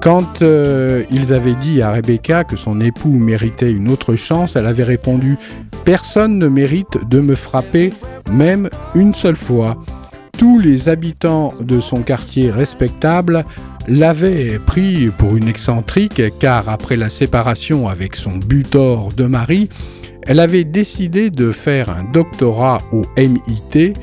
Quand 0.01 0.41
euh, 0.41 1.03
ils 1.11 1.33
avaient 1.33 1.55
dit 1.55 1.81
à 1.81 1.91
Rebecca 1.91 2.45
que 2.45 2.55
son 2.55 2.79
époux 2.79 3.17
méritait 3.17 3.71
une 3.71 3.91
autre 3.91 4.15
chance, 4.15 4.55
elle 4.55 4.65
avait 4.65 4.83
répondu⁇ 4.83 5.33
Personne 5.83 6.37
ne 6.37 6.47
mérite 6.47 6.97
de 7.09 7.19
me 7.19 7.35
frapper, 7.35 7.91
même 8.31 8.69
une 8.95 9.13
seule 9.13 9.35
fois⁇ 9.35 9.77
tous 10.39 10.57
les 10.57 10.87
habitants 10.87 11.51
de 11.59 11.81
son 11.81 12.01
quartier 12.01 12.49
respectable 12.49 13.43
l'avaient 13.87 14.59
pris 14.59 15.09
pour 15.17 15.35
une 15.35 15.47
excentrique 15.47 16.21
car 16.39 16.69
après 16.69 16.95
la 16.95 17.09
séparation 17.09 17.87
avec 17.87 18.15
son 18.15 18.37
butor 18.37 19.11
de 19.15 19.25
mari, 19.25 19.69
elle 20.23 20.39
avait 20.39 20.63
décidé 20.63 21.29
de 21.29 21.51
faire 21.51 21.89
un 21.89 22.03
doctorat 22.11 22.81
au 22.91 23.05
MIT, 23.17 23.93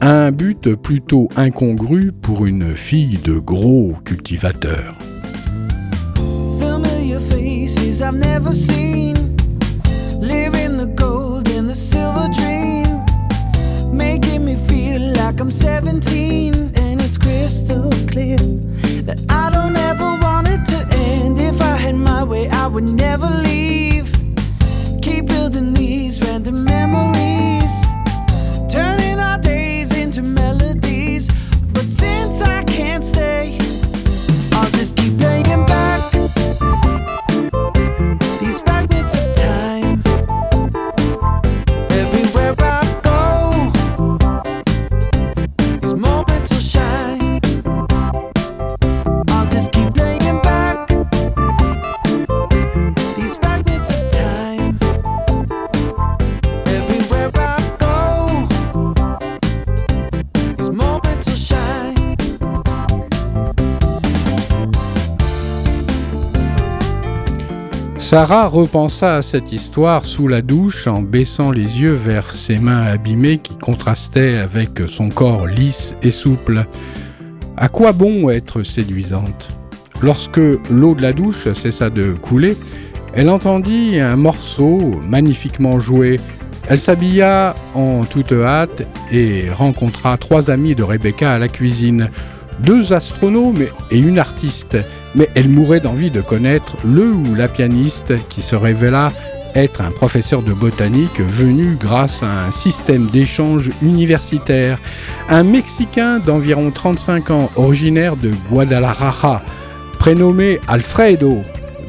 un 0.00 0.30
but 0.30 0.74
plutôt 0.74 1.28
incongru 1.36 2.12
pour 2.12 2.46
une 2.46 2.74
fille 2.74 3.18
de 3.18 3.38
gros 3.38 3.94
cultivateur. 4.04 4.96
like 15.28 15.40
I'm 15.40 15.50
17 15.50 16.78
and 16.78 16.87
it's 17.08 17.16
crystal 17.16 17.90
clear 18.06 18.36
that 19.08 19.18
I 19.30 19.48
don't 19.48 19.76
ever 19.76 20.18
want 20.20 20.46
it 20.46 20.62
to 20.66 20.78
end. 20.94 21.40
If 21.40 21.58
I 21.62 21.76
had 21.76 21.94
my 21.94 22.22
way, 22.22 22.50
I 22.50 22.66
would 22.66 22.90
never 22.90 23.26
leave. 23.26 24.12
Keep 25.00 25.26
building 25.26 25.72
these 25.72 26.20
random 26.20 26.64
memories, 26.64 27.17
Sarah 68.10 68.46
repensa 68.46 69.16
à 69.16 69.20
cette 69.20 69.52
histoire 69.52 70.06
sous 70.06 70.28
la 70.28 70.40
douche 70.40 70.86
en 70.86 71.02
baissant 71.02 71.50
les 71.50 71.82
yeux 71.82 71.92
vers 71.92 72.32
ses 72.32 72.58
mains 72.58 72.84
abîmées 72.84 73.36
qui 73.36 73.54
contrastaient 73.58 74.38
avec 74.38 74.80
son 74.86 75.10
corps 75.10 75.46
lisse 75.46 75.94
et 76.02 76.10
souple. 76.10 76.64
À 77.58 77.68
quoi 77.68 77.92
bon 77.92 78.30
être 78.30 78.62
séduisante? 78.62 79.50
Lorsque 80.00 80.40
l'eau 80.70 80.94
de 80.94 81.02
la 81.02 81.12
douche 81.12 81.52
cessa 81.52 81.90
de 81.90 82.14
couler, 82.14 82.56
elle 83.12 83.28
entendit 83.28 84.00
un 84.00 84.16
morceau 84.16 84.78
magnifiquement 85.06 85.78
joué. 85.78 86.18
Elle 86.70 86.80
s'habilla 86.80 87.54
en 87.74 88.04
toute 88.04 88.32
hâte 88.32 88.88
et 89.12 89.50
rencontra 89.50 90.16
trois 90.16 90.50
amis 90.50 90.74
de 90.74 90.82
Rebecca 90.82 91.34
à 91.34 91.38
la 91.38 91.48
cuisine, 91.48 92.08
deux 92.60 92.92
astronomes 92.92 93.64
et 93.90 93.98
une 93.98 94.18
artiste 94.18 94.76
mais 95.14 95.28
elle 95.34 95.48
mourait 95.48 95.80
d'envie 95.80 96.10
de 96.10 96.20
connaître 96.20 96.76
le 96.84 97.10
ou 97.12 97.34
la 97.34 97.48
pianiste 97.48 98.14
qui 98.28 98.42
se 98.42 98.56
révéla 98.56 99.12
être 99.54 99.80
un 99.80 99.90
professeur 99.90 100.42
de 100.42 100.52
botanique 100.52 101.20
venu 101.20 101.76
grâce 101.80 102.22
à 102.22 102.46
un 102.46 102.52
système 102.52 103.06
d'échange 103.06 103.70
universitaire, 103.82 104.78
un 105.28 105.42
Mexicain 105.42 106.18
d'environ 106.18 106.70
35 106.70 107.30
ans 107.30 107.50
originaire 107.56 108.16
de 108.16 108.30
Guadalajara, 108.50 109.42
prénommé 109.98 110.60
Alfredo, 110.68 111.38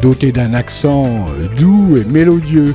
doté 0.01 0.31
d'un 0.31 0.53
accent 0.53 1.27
doux 1.57 1.97
et 1.97 2.05
mélodieux. 2.05 2.73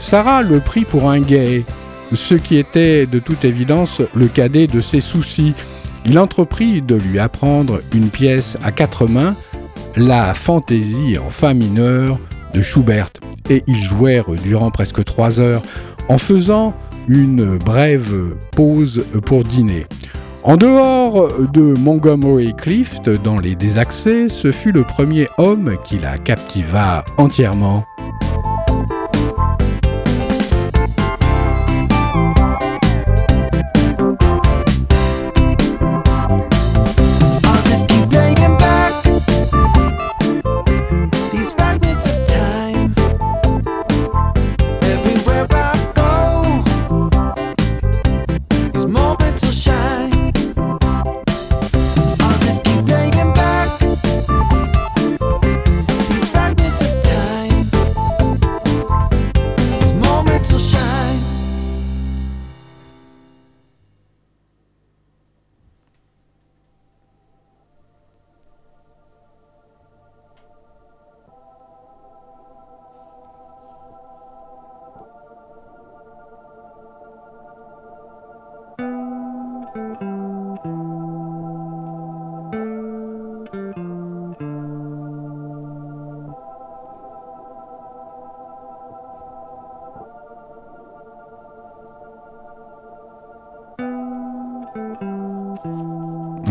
Sarah 0.00 0.42
le 0.42 0.58
prit 0.58 0.84
pour 0.84 1.10
un 1.10 1.20
gay, 1.20 1.64
ce 2.12 2.34
qui 2.34 2.56
était 2.56 3.06
de 3.06 3.18
toute 3.18 3.44
évidence 3.44 4.00
le 4.14 4.26
cadet 4.26 4.66
de 4.66 4.80
ses 4.80 5.00
soucis. 5.00 5.54
Il 6.04 6.18
entreprit 6.18 6.82
de 6.82 6.96
lui 6.96 7.18
apprendre 7.18 7.80
une 7.94 8.08
pièce 8.08 8.58
à 8.62 8.72
quatre 8.72 9.06
mains, 9.06 9.34
la 9.96 10.34
fantaisie 10.34 11.18
en 11.18 11.30
fa 11.30 11.54
mineur 11.54 12.18
de 12.54 12.62
Schubert 12.62 13.10
et 13.50 13.62
ils 13.66 13.82
jouèrent 13.82 14.30
durant 14.42 14.70
presque 14.70 15.04
trois 15.04 15.40
heures 15.40 15.62
en 16.08 16.18
faisant 16.18 16.74
une 17.08 17.58
brève 17.58 18.34
pause 18.52 19.04
pour 19.24 19.44
dîner. 19.44 19.86
En 20.44 20.56
dehors 20.56 21.28
de 21.52 21.78
Montgomery 21.78 22.52
Clift, 22.56 23.08
dans 23.08 23.38
les 23.38 23.54
désaccès, 23.54 24.28
ce 24.28 24.50
fut 24.50 24.72
le 24.72 24.82
premier 24.82 25.28
homme 25.38 25.76
qui 25.84 25.98
la 25.98 26.18
captiva 26.18 27.04
entièrement. 27.16 27.84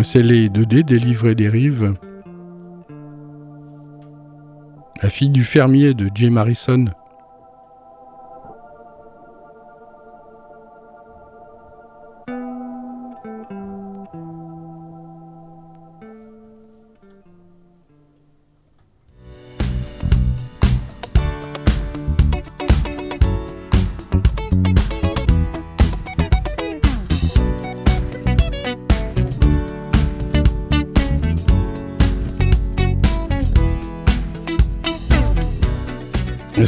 C'est 0.03 0.23
les 0.23 0.49
2D 0.49 0.83
des 0.83 0.97
livres 0.97 1.29
et 1.29 1.35
des 1.35 1.47
rives. 1.47 1.93
La 5.01 5.09
fille 5.09 5.29
du 5.29 5.43
fermier 5.43 5.93
de 5.93 6.09
Jim 6.13 6.37
Harrison. 6.37 6.85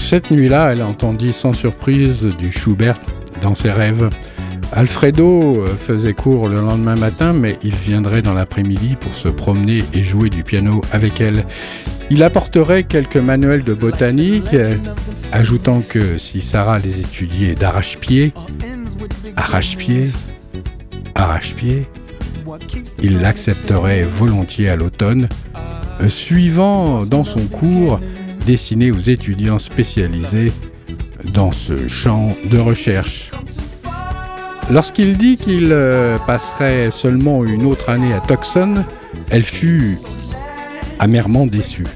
Cette 0.04 0.32
nuit-là, 0.32 0.74
elle 0.74 0.84
entendit 0.84 1.32
sans 1.32 1.54
surprise 1.54 2.26
du 2.38 2.52
Schubert 2.52 3.00
dans 3.42 3.56
ses 3.56 3.72
rêves. 3.72 4.10
Alfredo 4.74 5.62
euh, 5.62 5.76
faisait 5.76 6.14
court 6.14 6.50
le 6.50 6.60
lendemain 6.60 6.96
matin, 6.96 7.32
mais 7.32 7.58
il 7.64 7.74
viendrait 7.74 8.22
dans 8.22 8.34
l'après-midi 8.34 8.98
pour 9.00 9.16
se 9.16 9.30
promener 9.30 9.82
et 9.94 10.04
jouer 10.04 10.30
du 10.30 10.44
piano 10.44 10.82
avec 10.92 11.22
elle. 11.22 11.46
Il 12.10 12.22
apporterait 12.22 12.84
quelques 12.84 13.16
manuels 13.18 13.64
de 13.64 13.74
botanique, 13.74 14.54
ajoutant 15.32 15.80
que 15.80 16.18
si 16.18 16.42
Sarah 16.42 16.80
les 16.80 17.00
étudiait 17.00 17.56
d'arrache-pied, 17.56 18.34
arrache-pied, 19.38 20.10
arrache-pied, 21.16 21.88
il 23.02 23.20
l'accepterait 23.20 24.04
volontiers 24.04 24.68
à 24.68 24.76
l'automne, 24.76 25.30
suivant 26.10 27.06
dans 27.06 27.24
son 27.24 27.48
cours 27.48 28.02
destiné 28.46 28.92
aux 28.92 29.00
étudiants 29.00 29.60
spécialisés 29.60 30.52
dans 31.34 31.52
ce 31.52 31.88
champ 31.88 32.36
de 32.52 32.58
recherche. 32.58 33.32
Lorsqu'il 34.72 35.18
dit 35.18 35.36
qu'il 35.36 35.70
euh, 35.72 36.18
passerait 36.26 36.90
seulement 36.92 37.44
une 37.44 37.66
autre 37.66 37.90
année 37.90 38.14
à 38.14 38.22
Tucson, 38.22 38.84
elle 39.30 39.44
fut 39.44 39.98
amèrement 41.00 41.46
déçue. 41.46 41.88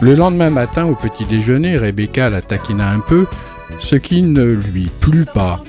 Le 0.00 0.14
lendemain 0.14 0.50
matin, 0.50 0.84
au 0.86 0.94
petit 0.94 1.24
déjeuner, 1.24 1.78
Rebecca 1.78 2.28
la 2.28 2.42
taquina 2.42 2.90
un 2.90 3.00
peu, 3.00 3.26
ce 3.78 3.96
qui 3.96 4.22
ne 4.22 4.44
lui 4.44 4.90
plut 5.00 5.26
pas. 5.32 5.62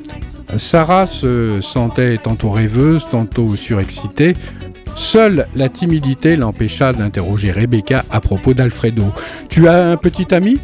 Sarah 0.57 1.05
se 1.05 1.61
sentait 1.61 2.17
tantôt 2.17 2.49
rêveuse, 2.49 3.07
tantôt 3.09 3.55
surexcitée, 3.55 4.35
Seule 4.95 5.47
la 5.55 5.69
timidité 5.69 6.35
l'empêcha 6.35 6.93
d'interroger 6.93 7.51
Rebecca 7.51 8.05
à 8.09 8.21
propos 8.21 8.53
d'Alfredo. 8.53 9.03
Tu 9.49 9.67
as 9.67 9.85
un 9.87 9.97
petit 9.97 10.33
ami? 10.33 10.59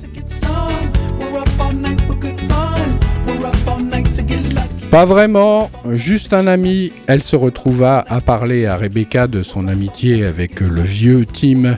Pas 4.91 5.05
vraiment, 5.05 5.69
juste 5.93 6.33
un 6.33 6.47
ami. 6.47 6.91
Elle 7.05 7.21
se 7.21 7.35
retrouva 7.35 8.03
à 8.07 8.21
parler 8.21 8.65
à 8.65 8.75
Rebecca 8.75 9.27
de 9.27 9.43
son 9.43 9.67
amitié 9.67 10.25
avec 10.25 10.61
le 10.61 10.81
vieux 10.81 11.27
Tim, 11.31 11.77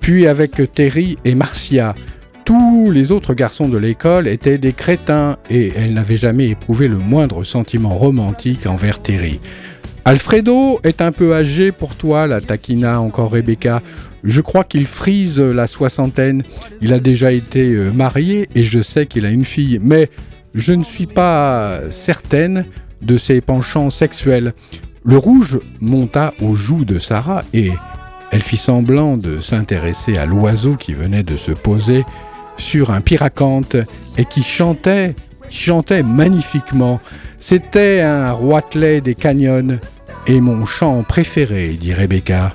puis 0.00 0.26
avec 0.26 0.60
Terry 0.74 1.18
et 1.24 1.36
Marcia. 1.36 1.94
Tous 2.44 2.90
les 2.90 3.12
autres 3.12 3.34
garçons 3.34 3.68
de 3.68 3.76
l'école 3.76 4.26
étaient 4.26 4.58
des 4.58 4.72
crétins 4.72 5.36
et 5.50 5.72
elle 5.76 5.92
n'avait 5.92 6.16
jamais 6.16 6.48
éprouvé 6.48 6.88
le 6.88 6.96
moindre 6.96 7.44
sentiment 7.44 7.96
romantique 7.96 8.66
envers 8.66 9.02
Terry. 9.02 9.38
Alfredo 10.08 10.80
est 10.84 11.02
un 11.02 11.12
peu 11.12 11.34
âgé 11.34 11.70
pour 11.70 11.94
toi, 11.94 12.26
la 12.26 12.40
taquina 12.40 12.98
encore 12.98 13.30
Rebecca. 13.30 13.82
Je 14.24 14.40
crois 14.40 14.64
qu'il 14.64 14.86
frise 14.86 15.38
la 15.38 15.66
soixantaine. 15.66 16.44
Il 16.80 16.94
a 16.94 16.98
déjà 16.98 17.30
été 17.30 17.74
euh, 17.74 17.90
marié 17.92 18.48
et 18.54 18.64
je 18.64 18.80
sais 18.80 19.04
qu'il 19.04 19.26
a 19.26 19.28
une 19.28 19.44
fille, 19.44 19.78
mais 19.82 20.08
je 20.54 20.72
ne 20.72 20.82
suis 20.82 21.04
pas 21.04 21.90
certaine 21.90 22.64
de 23.02 23.18
ses 23.18 23.42
penchants 23.42 23.90
sexuels. 23.90 24.54
Le 25.04 25.18
rouge 25.18 25.58
monta 25.82 26.32
aux 26.40 26.54
joues 26.54 26.86
de 26.86 26.98
Sarah 26.98 27.44
et 27.52 27.72
elle 28.30 28.42
fit 28.42 28.56
semblant 28.56 29.18
de 29.18 29.40
s'intéresser 29.40 30.16
à 30.16 30.24
l'oiseau 30.24 30.76
qui 30.76 30.94
venait 30.94 31.22
de 31.22 31.36
se 31.36 31.52
poser 31.52 32.06
sur 32.56 32.92
un 32.92 33.02
pyracanthe 33.02 33.76
et 34.16 34.24
qui 34.24 34.42
chantait, 34.42 35.14
chantait 35.50 36.02
magnifiquement. 36.02 36.98
C'était 37.38 38.00
un 38.00 38.32
roitelet 38.32 39.02
des 39.02 39.14
canyons 39.14 39.78
et 40.28 40.40
mon 40.42 40.66
chant 40.66 41.02
préféré, 41.02 41.78
dit 41.80 41.94
Rebecca. 41.94 42.52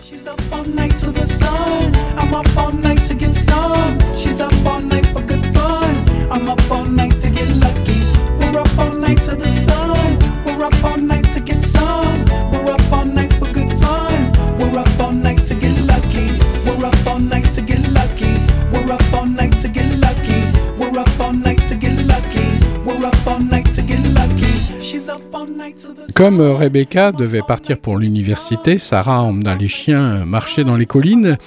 Comme 26.14 26.42
Rebecca 26.42 27.12
devait 27.12 27.42
partir 27.42 27.78
pour 27.78 27.98
l'université, 27.98 28.78
Sarah 28.78 29.22
emmena 29.22 29.56
les 29.56 29.68
chiens 29.68 30.26
marcher 30.26 30.64
dans 30.64 30.76
les 30.76 30.86
collines 30.86 31.38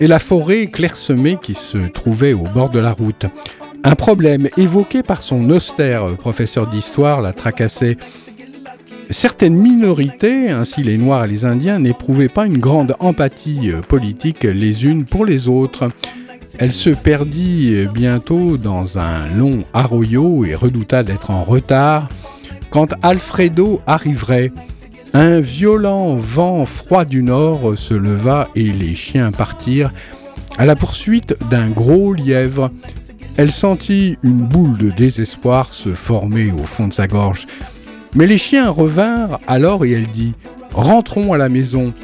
et 0.00 0.06
la 0.06 0.18
forêt 0.18 0.66
clairsemée 0.66 1.38
qui 1.42 1.54
se 1.54 1.78
trouvait 1.78 2.34
au 2.34 2.44
bord 2.54 2.70
de 2.70 2.78
la 2.78 2.92
route. 2.92 3.26
Un 3.82 3.94
problème 3.94 4.48
évoqué 4.56 5.02
par 5.02 5.22
son 5.22 5.50
austère 5.50 6.16
professeur 6.16 6.68
d'histoire 6.68 7.20
la 7.20 7.32
tracassait. 7.32 7.96
Certaines 9.10 9.56
minorités, 9.56 10.50
ainsi 10.50 10.82
les 10.82 10.98
Noirs 10.98 11.24
et 11.24 11.28
les 11.28 11.44
Indiens, 11.44 11.80
n'éprouvaient 11.80 12.28
pas 12.28 12.46
une 12.46 12.58
grande 12.58 12.94
empathie 13.00 13.72
politique 13.88 14.44
les 14.44 14.84
unes 14.84 15.04
pour 15.04 15.24
les 15.24 15.48
autres. 15.48 15.88
Elle 16.58 16.72
se 16.72 16.90
perdit 16.90 17.86
bientôt 17.92 18.56
dans 18.56 18.98
un 18.98 19.26
long 19.28 19.64
arroyo 19.74 20.44
et 20.44 20.54
redouta 20.54 21.02
d'être 21.02 21.30
en 21.30 21.44
retard 21.44 22.08
quand 22.70 22.94
Alfredo 23.02 23.80
arriverait, 23.86 24.52
un 25.14 25.40
violent 25.40 26.16
vent 26.16 26.66
froid 26.66 27.04
du 27.04 27.22
nord 27.22 27.78
se 27.78 27.94
leva 27.94 28.48
et 28.54 28.70
les 28.70 28.94
chiens 28.94 29.32
partirent 29.32 29.92
à 30.58 30.66
la 30.66 30.76
poursuite 30.76 31.36
d'un 31.50 31.68
gros 31.68 32.12
lièvre. 32.12 32.70
Elle 33.36 33.52
sentit 33.52 34.18
une 34.22 34.46
boule 34.46 34.76
de 34.76 34.90
désespoir 34.90 35.72
se 35.72 35.94
former 35.94 36.52
au 36.52 36.64
fond 36.66 36.88
de 36.88 36.92
sa 36.92 37.06
gorge. 37.06 37.46
Mais 38.14 38.26
les 38.26 38.38
chiens 38.38 38.70
revinrent 38.70 39.38
alors 39.46 39.84
et 39.84 39.92
elle 39.92 40.08
dit 40.08 40.34
Rentrons 40.72 41.32
à 41.32 41.38
la 41.38 41.48
maison, 41.48 41.94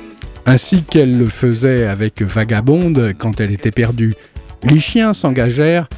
ainsi 0.47 0.83
qu'elle 0.83 1.19
le 1.19 1.27
faisait 1.27 1.87
avec 1.87 2.23
Vagabonde 2.23 3.13
quand 3.19 3.41
elle 3.41 3.53
était 3.53 3.71
perdue. 3.71 4.15
Les 4.63 4.81
chiens 4.81 5.13
s'engagèrent 5.13 5.89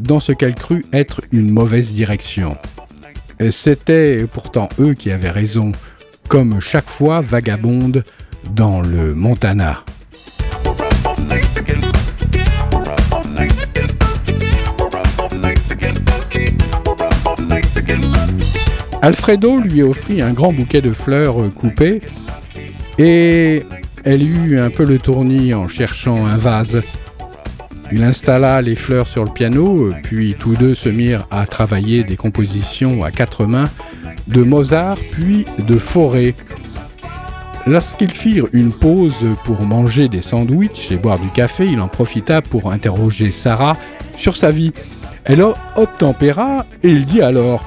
dans 0.00 0.20
ce 0.20 0.32
qu'elle 0.32 0.54
crut 0.54 0.84
être 0.92 1.20
une 1.30 1.50
mauvaise 1.50 1.92
direction. 1.92 2.56
C'était 3.50 4.24
pourtant 4.32 4.68
eux 4.80 4.94
qui 4.94 5.10
avaient 5.10 5.30
raison, 5.30 5.72
comme 6.28 6.60
chaque 6.60 6.88
fois 6.88 7.20
vagabonde 7.20 8.02
dans 8.50 8.80
le 8.80 9.14
Montana. 9.14 9.84
Alfredo 19.02 19.58
lui 19.58 19.82
offrit 19.82 20.22
un 20.22 20.32
grand 20.32 20.52
bouquet 20.52 20.80
de 20.80 20.92
fleurs 20.92 21.36
coupées 21.54 22.00
et 22.98 23.62
elle 24.04 24.22
eut 24.22 24.58
un 24.58 24.70
peu 24.70 24.84
le 24.84 24.98
tournis 24.98 25.52
en 25.54 25.68
cherchant 25.68 26.26
un 26.26 26.36
vase. 26.36 26.82
Il 27.92 28.02
installa 28.02 28.60
les 28.62 28.74
fleurs 28.74 29.06
sur 29.06 29.24
le 29.24 29.30
piano, 29.30 29.90
puis 30.02 30.34
tous 30.38 30.54
deux 30.54 30.74
se 30.74 30.88
mirent 30.88 31.26
à 31.30 31.46
travailler 31.46 32.02
des 32.02 32.16
compositions 32.16 33.04
à 33.04 33.10
quatre 33.10 33.46
mains 33.46 33.70
de 34.26 34.42
Mozart 34.42 34.98
puis 35.12 35.46
de 35.66 35.76
Fauré. 35.78 36.34
Lorsqu'ils 37.66 38.12
firent 38.12 38.46
une 38.52 38.72
pause 38.72 39.14
pour 39.44 39.62
manger 39.62 40.08
des 40.08 40.20
sandwichs 40.20 40.90
et 40.90 40.96
boire 40.96 41.18
du 41.18 41.28
café, 41.28 41.66
il 41.66 41.80
en 41.80 41.88
profita 41.88 42.42
pour 42.42 42.72
interroger 42.72 43.30
Sarah 43.30 43.76
sur 44.16 44.36
sa 44.36 44.50
vie. 44.50 44.72
Elle 45.24 45.44
obtempéra 45.76 46.64
et 46.82 46.90
il 46.90 47.06
dit 47.06 47.22
alors 47.22 47.64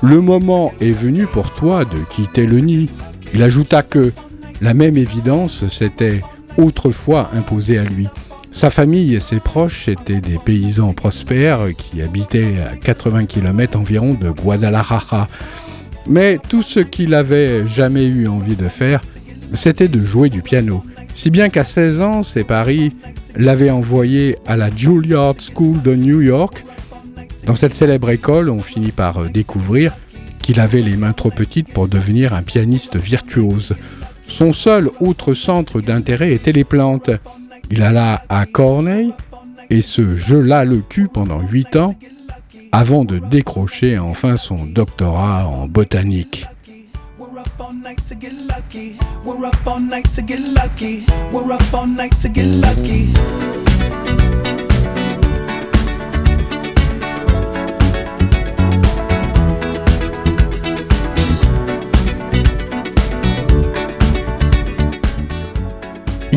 Le 0.00 0.20
moment 0.20 0.72
est 0.80 0.92
venu 0.92 1.26
pour 1.26 1.52
toi 1.52 1.84
de 1.84 1.98
quitter 2.10 2.46
le 2.46 2.58
nid. 2.58 2.90
Il 3.34 3.42
ajouta 3.42 3.82
que 3.82 4.12
la 4.60 4.74
même 4.74 4.96
évidence 4.96 5.66
s'était 5.68 6.20
autrefois 6.56 7.30
imposée 7.34 7.78
à 7.78 7.84
lui. 7.84 8.08
Sa 8.52 8.70
famille 8.70 9.14
et 9.14 9.20
ses 9.20 9.40
proches 9.40 9.88
étaient 9.88 10.20
des 10.20 10.38
paysans 10.38 10.92
prospères 10.92 11.74
qui 11.76 12.02
habitaient 12.02 12.56
à 12.60 12.76
80 12.76 13.24
km 13.24 13.78
environ 13.78 14.12
de 14.14 14.30
Guadalajara. 14.30 15.26
Mais 16.06 16.38
tout 16.48 16.62
ce 16.62 16.80
qu'il 16.80 17.14
avait 17.14 17.66
jamais 17.66 18.04
eu 18.04 18.28
envie 18.28 18.54
de 18.54 18.68
faire, 18.68 19.00
c'était 19.54 19.88
de 19.88 20.04
jouer 20.04 20.28
du 20.28 20.42
piano. 20.42 20.82
Si 21.14 21.30
bien 21.30 21.48
qu'à 21.48 21.64
16 21.64 22.00
ans, 22.00 22.22
ses 22.22 22.44
paris 22.44 22.92
l'avaient 23.36 23.70
envoyé 23.70 24.36
à 24.46 24.56
la 24.56 24.70
Juilliard 24.70 25.34
School 25.40 25.80
de 25.82 25.94
New 25.94 26.20
York. 26.20 26.64
Dans 27.46 27.54
cette 27.54 27.74
célèbre 27.74 28.10
école, 28.10 28.50
on 28.50 28.60
finit 28.60 28.92
par 28.92 29.30
découvrir 29.30 29.94
qu'il 30.42 30.60
avait 30.60 30.82
les 30.82 30.96
mains 30.96 31.12
trop 31.14 31.30
petites 31.30 31.72
pour 31.72 31.88
devenir 31.88 32.34
un 32.34 32.42
pianiste 32.42 32.96
virtuose. 32.96 33.74
Son 34.26 34.52
seul 34.52 34.90
autre 35.00 35.34
centre 35.34 35.80
d'intérêt 35.80 36.32
était 36.32 36.52
les 36.52 36.64
plantes. 36.64 37.10
Il 37.74 37.82
alla 37.82 38.22
à 38.28 38.44
Corneille 38.44 39.14
et 39.70 39.80
se 39.80 40.18
gela 40.18 40.66
le 40.66 40.82
cul 40.82 41.08
pendant 41.08 41.40
huit 41.40 41.74
ans 41.76 41.94
avant 42.70 43.06
de 43.06 43.18
décrocher 43.18 43.98
enfin 43.98 44.36
son 44.36 44.66
doctorat 44.66 45.46
en 45.46 45.68
botanique. 45.68 46.46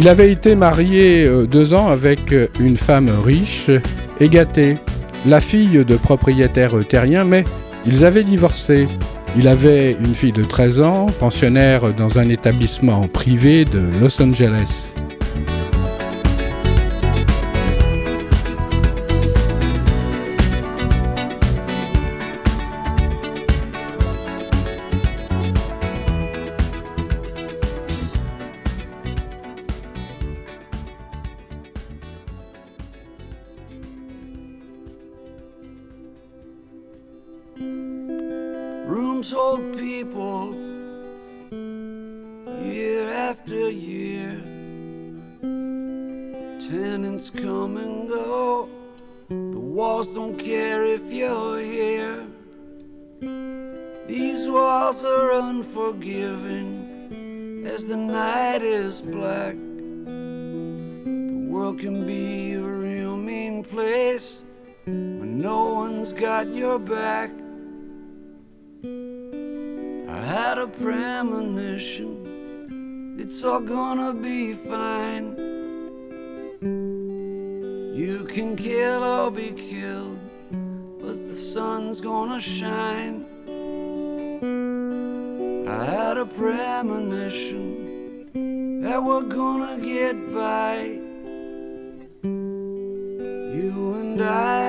Il 0.05 0.09
avait 0.09 0.31
été 0.31 0.55
marié 0.55 1.25
euh, 1.25 1.47
deux 1.47 1.73
ans 1.73 1.87
avec 1.87 2.31
une 2.59 2.77
femme 2.77 3.09
riche 3.25 3.71
et 4.19 4.29
gâtée, 4.29 4.77
la 5.25 5.39
fille 5.39 5.83
de 5.83 5.95
propriétaires 5.95 6.75
terriens, 6.87 7.23
mais 7.23 7.43
ils 7.87 8.05
avaient 8.05 8.21
divorcé. 8.21 8.87
Il 9.35 9.47
avait 9.47 9.93
une 9.93 10.13
fille 10.13 10.31
de 10.31 10.43
13 10.43 10.81
ans, 10.81 11.07
pensionnaire 11.19 11.91
dans 11.91 12.19
un 12.19 12.29
établissement 12.29 13.07
privé 13.07 13.65
de 13.65 13.81
Los 13.99 14.21
Angeles. 14.21 14.93
premonition. 70.85 72.11
It's 73.17 73.43
all 73.43 73.59
gonna 73.59 74.13
be 74.13 74.53
fine. 74.53 75.35
You 78.01 78.25
can 78.25 78.55
kill 78.55 79.03
or 79.03 79.31
be 79.31 79.49
killed, 79.51 80.19
but 81.01 81.27
the 81.27 81.35
sun's 81.35 81.99
gonna 82.01 82.39
shine. 82.39 83.25
I 85.67 85.85
had 85.85 86.17
a 86.19 86.25
premonition 86.27 87.67
that 88.83 89.01
we're 89.03 89.29
gonna 89.39 89.79
get 89.79 90.15
by. 90.31 91.01
You 93.57 93.95
and 94.01 94.21
I. 94.21 94.64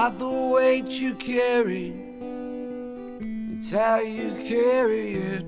not 0.00 0.18
the 0.18 0.26
weight 0.54 0.86
you 0.86 1.14
carry, 1.14 1.92
it's 3.52 3.70
how 3.70 3.98
you 3.98 4.30
carry 4.48 5.16
it. 5.16 5.44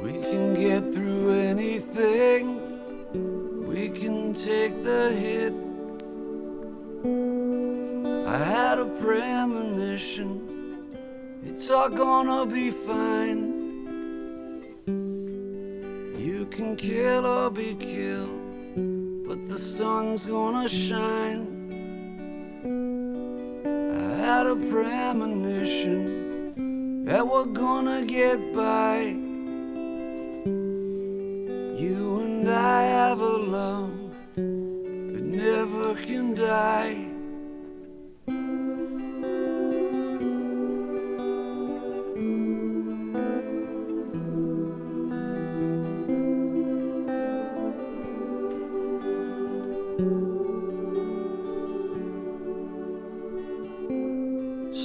We 0.00 0.12
can 0.30 0.54
get 0.54 0.94
through 0.94 1.32
anything, 1.32 2.44
we 3.66 3.88
can 3.88 4.32
take 4.32 4.84
the 4.84 5.10
hit. 5.10 5.54
I 8.28 8.38
had 8.38 8.78
a 8.78 8.86
premonition, 9.02 10.30
it's 11.44 11.68
all 11.68 11.88
gonna 11.88 12.46
be 12.46 12.70
fine. 12.70 13.42
You 16.16 16.46
can 16.48 16.76
kill 16.76 17.26
or 17.26 17.50
be 17.50 17.74
killed, 17.74 19.26
but 19.26 19.48
the 19.48 19.58
sun's 19.58 20.26
gonna 20.26 20.68
shine 20.68 21.53
had 24.24 24.46
a 24.46 24.56
premonition 24.56 26.00
that 27.04 27.26
we're 27.28 27.44
gonna 27.44 28.02
get 28.06 28.54
by. 28.54 29.00
You 31.84 32.20
and 32.24 32.48
I 32.48 32.82
have 32.84 33.20
a 33.20 33.36
love 33.36 33.92
that 34.34 35.24
never 35.44 35.94
can 35.96 36.34
die. 36.34 37.13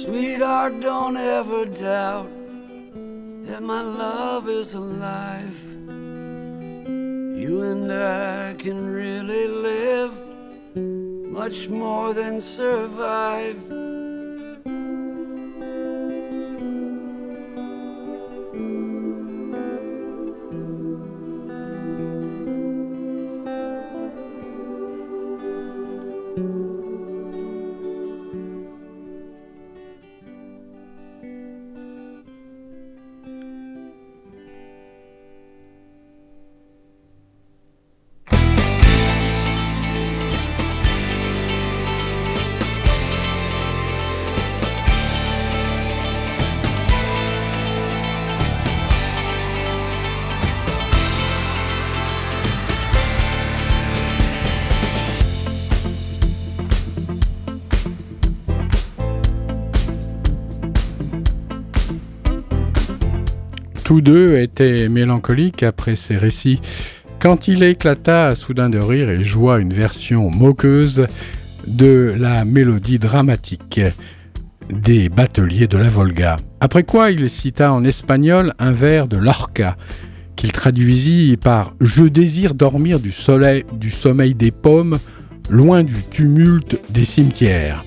Sweetheart, 0.02 0.80
don't 0.80 1.18
ever 1.18 1.66
doubt 1.66 2.30
that 3.44 3.62
my 3.62 3.82
love 3.82 4.48
is 4.48 4.72
alive. 4.72 5.54
You 7.44 7.62
and 7.70 7.92
I 7.92 8.54
can 8.54 8.88
really 8.88 9.46
live 9.46 10.14
much 10.74 11.68
more 11.68 12.14
than 12.14 12.40
survive. 12.40 13.79
Tous 63.90 64.00
deux 64.00 64.38
étaient 64.38 64.88
mélancoliques 64.88 65.64
après 65.64 65.96
ces 65.96 66.16
récits. 66.16 66.60
Quand 67.18 67.48
il 67.48 67.64
éclata 67.64 68.36
soudain 68.36 68.70
de 68.70 68.78
rire 68.78 69.10
et 69.10 69.24
joua 69.24 69.58
une 69.58 69.74
version 69.74 70.30
moqueuse 70.30 71.08
de 71.66 72.14
la 72.16 72.44
mélodie 72.44 73.00
dramatique 73.00 73.80
des 74.72 75.08
bateliers 75.08 75.66
de 75.66 75.76
la 75.76 75.88
Volga. 75.88 76.36
Après 76.60 76.84
quoi 76.84 77.10
il 77.10 77.28
cita 77.28 77.72
en 77.72 77.82
espagnol 77.82 78.54
un 78.60 78.70
vers 78.70 79.08
de 79.08 79.16
Lorca, 79.16 79.76
qu'il 80.36 80.52
traduisit 80.52 81.36
par 81.36 81.74
Je 81.80 82.04
désire 82.04 82.54
dormir 82.54 83.00
du 83.00 83.10
soleil, 83.10 83.64
du 83.72 83.90
sommeil 83.90 84.36
des 84.36 84.52
pommes, 84.52 85.00
loin 85.48 85.82
du 85.82 85.96
tumulte 86.12 86.78
des 86.90 87.04
cimetières. 87.04 87.84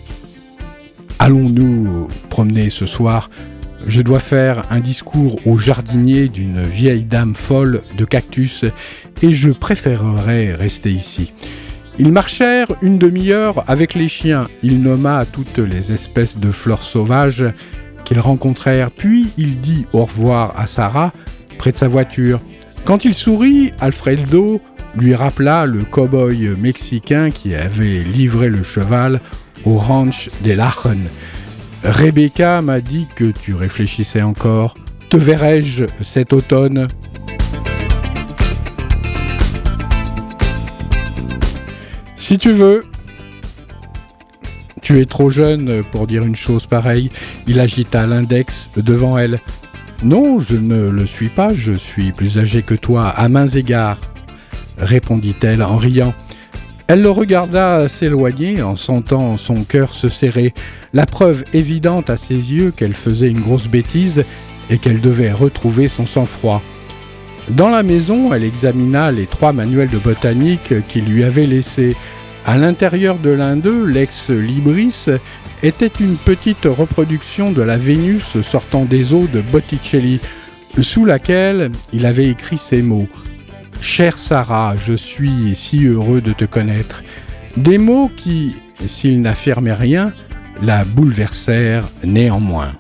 Allons-nous 1.20 2.10
promener 2.30 2.70
ce 2.70 2.86
soir 2.86 3.30
je 3.88 4.02
dois 4.02 4.20
faire 4.20 4.64
un 4.70 4.80
discours 4.80 5.40
au 5.46 5.58
jardinier 5.58 6.30
d'une 6.30 6.66
vieille 6.66 7.04
dame 7.04 7.36
folle 7.36 7.82
de 7.98 8.06
cactus 8.06 8.66
et 9.22 9.32
je 9.32 9.50
préférerais 9.50 10.54
rester 10.54 10.92
ici. 10.92 11.34
Ils 12.00 12.12
marchèrent 12.12 12.72
une 12.82 12.98
demi-heure 12.98 13.64
avec 13.68 13.94
les 13.94 14.08
chiens. 14.08 14.48
Il 14.64 14.82
nomma 14.82 15.26
toutes 15.26 15.60
les 15.60 15.92
espèces 15.92 16.38
de 16.38 16.52
fleurs 16.52 16.82
sauvages 16.82 17.46
qu'ils 18.04 18.20
rencontrèrent, 18.20 18.92
puis 18.92 19.28
il 19.38 19.62
dit 19.62 19.86
au 19.94 20.06
revoir 20.06 20.60
à 20.60 20.66
Sarah 20.66 21.14
près 21.58 21.72
de 21.72 21.78
sa 21.78 21.88
voiture. 21.88 22.42
Quand 22.86 23.06
il 23.06 23.14
sourit, 23.14 23.74
Alfredo 23.80 24.60
lui 24.96 25.16
rappela 25.16 25.66
le 25.66 25.84
cow-boy 25.84 26.56
mexicain 26.58 27.30
qui 27.32 27.56
avait 27.56 28.00
livré 28.00 28.50
le 28.50 28.64
cheval 28.64 29.22
au 29.66 29.78
ranch 29.78 30.30
des 30.44 30.56
Lachen. 30.56 31.08
Rebecca 31.84 32.62
m'a 32.62 32.80
dit 32.80 33.08
que 33.16 33.32
tu 33.32 33.54
réfléchissais 33.54 34.22
encore. 34.22 34.76
Te 35.10 35.18
verrai-je 35.18 35.86
cet 36.02 36.34
automne? 36.34 36.88
Si 42.16 42.38
tu 42.38 42.52
veux. 42.52 42.86
Tu 44.82 45.00
es 45.00 45.06
trop 45.06 45.30
jeune 45.30 45.84
pour 45.92 46.08
dire 46.08 46.24
une 46.24 46.36
chose 46.36 46.66
pareille. 46.66 47.12
Il 47.48 47.60
agita 47.60 48.06
l'index 48.06 48.70
devant 48.76 49.18
elle. 49.18 49.40
Non, 50.04 50.40
je 50.40 50.56
ne 50.56 50.90
le 50.90 51.06
suis 51.06 51.30
pas, 51.30 51.54
je 51.54 51.74
suis 51.74 52.12
plus 52.12 52.38
âgé 52.38 52.64
que 52.64 52.76
toi, 52.76 53.08
à 53.08 53.30
mains 53.30 53.48
égards, 53.48 54.00
répondit-elle 54.78 55.64
en 55.64 55.78
riant. 55.78 56.14
Elle 56.88 57.02
le 57.02 57.10
regarda 57.10 57.88
s'éloigner 57.88 58.62
en 58.62 58.76
sentant 58.76 59.38
son 59.38 59.64
cœur 59.64 59.94
se 59.94 60.10
serrer, 60.10 60.54
la 60.92 61.06
preuve 61.06 61.46
évidente 61.54 62.10
à 62.10 62.18
ses 62.18 62.36
yeux 62.36 62.74
qu'elle 62.76 62.94
faisait 62.94 63.30
une 63.30 63.40
grosse 63.40 63.68
bêtise 63.68 64.26
et 64.70 64.78
qu'elle 64.78 65.00
devait 65.00 65.32
retrouver 65.32 65.88
son 65.88 66.06
sang-froid. 66.06 66.62
Dans 67.50 67.70
la 67.70 67.84
maison, 67.84 68.34
elle 68.34 68.44
examina 68.44 69.12
les 69.12 69.28
trois 69.28 69.54
manuels 69.54 69.90
de 69.90 69.98
botanique 69.98 70.74
qu'il 70.88 71.06
lui 71.06 71.24
avait 71.24 71.46
laissés. 71.46 71.96
À 72.46 72.58
l'intérieur 72.58 73.18
de 73.18 73.30
l'un 73.30 73.56
d'eux, 73.56 73.86
l'ex-libris 73.86 75.06
était 75.62 75.92
une 76.02 76.16
petite 76.16 76.66
reproduction 76.66 77.52
de 77.52 77.62
la 77.62 77.78
Vénus 77.78 78.42
sortant 78.42 78.84
des 78.84 79.14
eaux 79.14 79.28
de 79.32 79.42
Botticelli, 79.42 80.20
sous 80.82 81.06
laquelle 81.06 81.72
il 81.94 82.06
avait 82.06 82.30
écrit 82.30 82.58
ces 82.58 82.82
mots 82.82 83.08
Chère 83.82 84.18
Sarah, 84.18 84.76
je 84.76 84.94
suis 84.94 85.56
si 85.56 85.86
heureux 85.86 86.22
de 86.22 86.34
te 86.34 86.46
connaître. 86.46 87.04
Des 87.58 87.78
mots 87.78 88.10
qui, 88.16 88.56
s'ils 88.86 89.22
n'affirmaient 89.22 89.74
rien, 89.74 90.12
la 90.62 90.86
bouleversèrent 90.86 91.88
néanmoins. 92.04 92.74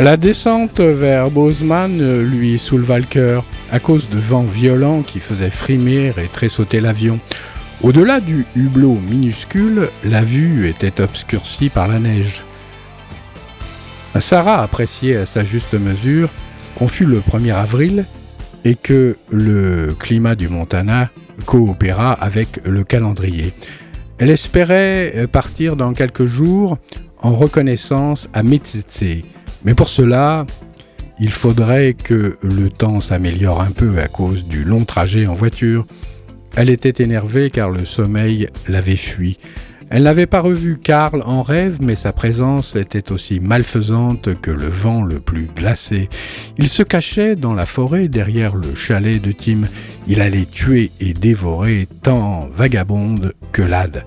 La 0.00 0.16
descente 0.16 0.78
vers 0.78 1.28
Bozeman 1.28 2.22
lui 2.22 2.60
souleva 2.60 3.00
le 3.00 3.04
cœur 3.04 3.44
à 3.72 3.80
cause 3.80 4.08
de 4.08 4.18
vents 4.18 4.44
violents 4.44 5.02
qui 5.02 5.18
faisaient 5.18 5.50
frémir 5.50 6.20
et 6.20 6.28
tressauter 6.28 6.80
l'avion. 6.80 7.18
Au-delà 7.82 8.20
du 8.20 8.46
hublot 8.54 8.96
minuscule, 9.10 9.88
la 10.04 10.22
vue 10.22 10.68
était 10.68 11.00
obscurcie 11.00 11.68
par 11.68 11.88
la 11.88 11.98
neige. 11.98 12.44
Sarah 14.20 14.62
appréciait 14.62 15.16
à 15.16 15.26
sa 15.26 15.42
juste 15.42 15.74
mesure 15.74 16.28
qu'on 16.76 16.86
fût 16.86 17.04
le 17.04 17.18
1er 17.18 17.54
avril 17.54 18.04
et 18.64 18.76
que 18.76 19.16
le 19.32 19.96
climat 19.98 20.36
du 20.36 20.48
Montana 20.48 21.10
coopéra 21.44 22.12
avec 22.12 22.60
le 22.64 22.84
calendrier. 22.84 23.52
Elle 24.18 24.30
espérait 24.30 25.26
partir 25.30 25.74
dans 25.74 25.92
quelques 25.92 26.26
jours 26.26 26.78
en 27.20 27.32
reconnaissance 27.32 28.28
à 28.32 28.44
Mitsetse, 28.44 29.24
mais 29.64 29.74
pour 29.74 29.88
cela, 29.88 30.46
il 31.20 31.30
faudrait 31.30 31.94
que 31.94 32.38
le 32.42 32.70
temps 32.70 33.00
s'améliore 33.00 33.60
un 33.60 33.70
peu 33.70 33.98
à 33.98 34.08
cause 34.08 34.44
du 34.44 34.64
long 34.64 34.84
trajet 34.84 35.26
en 35.26 35.34
voiture. 35.34 35.86
Elle 36.56 36.70
était 36.70 37.02
énervée 37.02 37.50
car 37.50 37.70
le 37.70 37.84
sommeil 37.84 38.48
l'avait 38.68 38.96
fui. 38.96 39.38
Elle 39.90 40.02
n'avait 40.02 40.26
pas 40.26 40.40
revu 40.40 40.78
Karl 40.78 41.22
en 41.24 41.42
rêve, 41.42 41.78
mais 41.80 41.96
sa 41.96 42.12
présence 42.12 42.76
était 42.76 43.10
aussi 43.10 43.40
malfaisante 43.40 44.38
que 44.40 44.50
le 44.50 44.68
vent 44.68 45.02
le 45.02 45.18
plus 45.18 45.48
glacé. 45.56 46.10
Il 46.58 46.68
se 46.68 46.82
cachait 46.82 47.36
dans 47.36 47.54
la 47.54 47.64
forêt 47.64 48.08
derrière 48.08 48.54
le 48.54 48.74
chalet 48.74 49.20
de 49.20 49.32
Tim. 49.32 49.62
Il 50.06 50.20
allait 50.20 50.44
tuer 50.44 50.90
et 51.00 51.14
dévorer 51.14 51.88
tant 52.02 52.48
vagabonde 52.54 53.32
que 53.52 53.62
lade. 53.62 54.04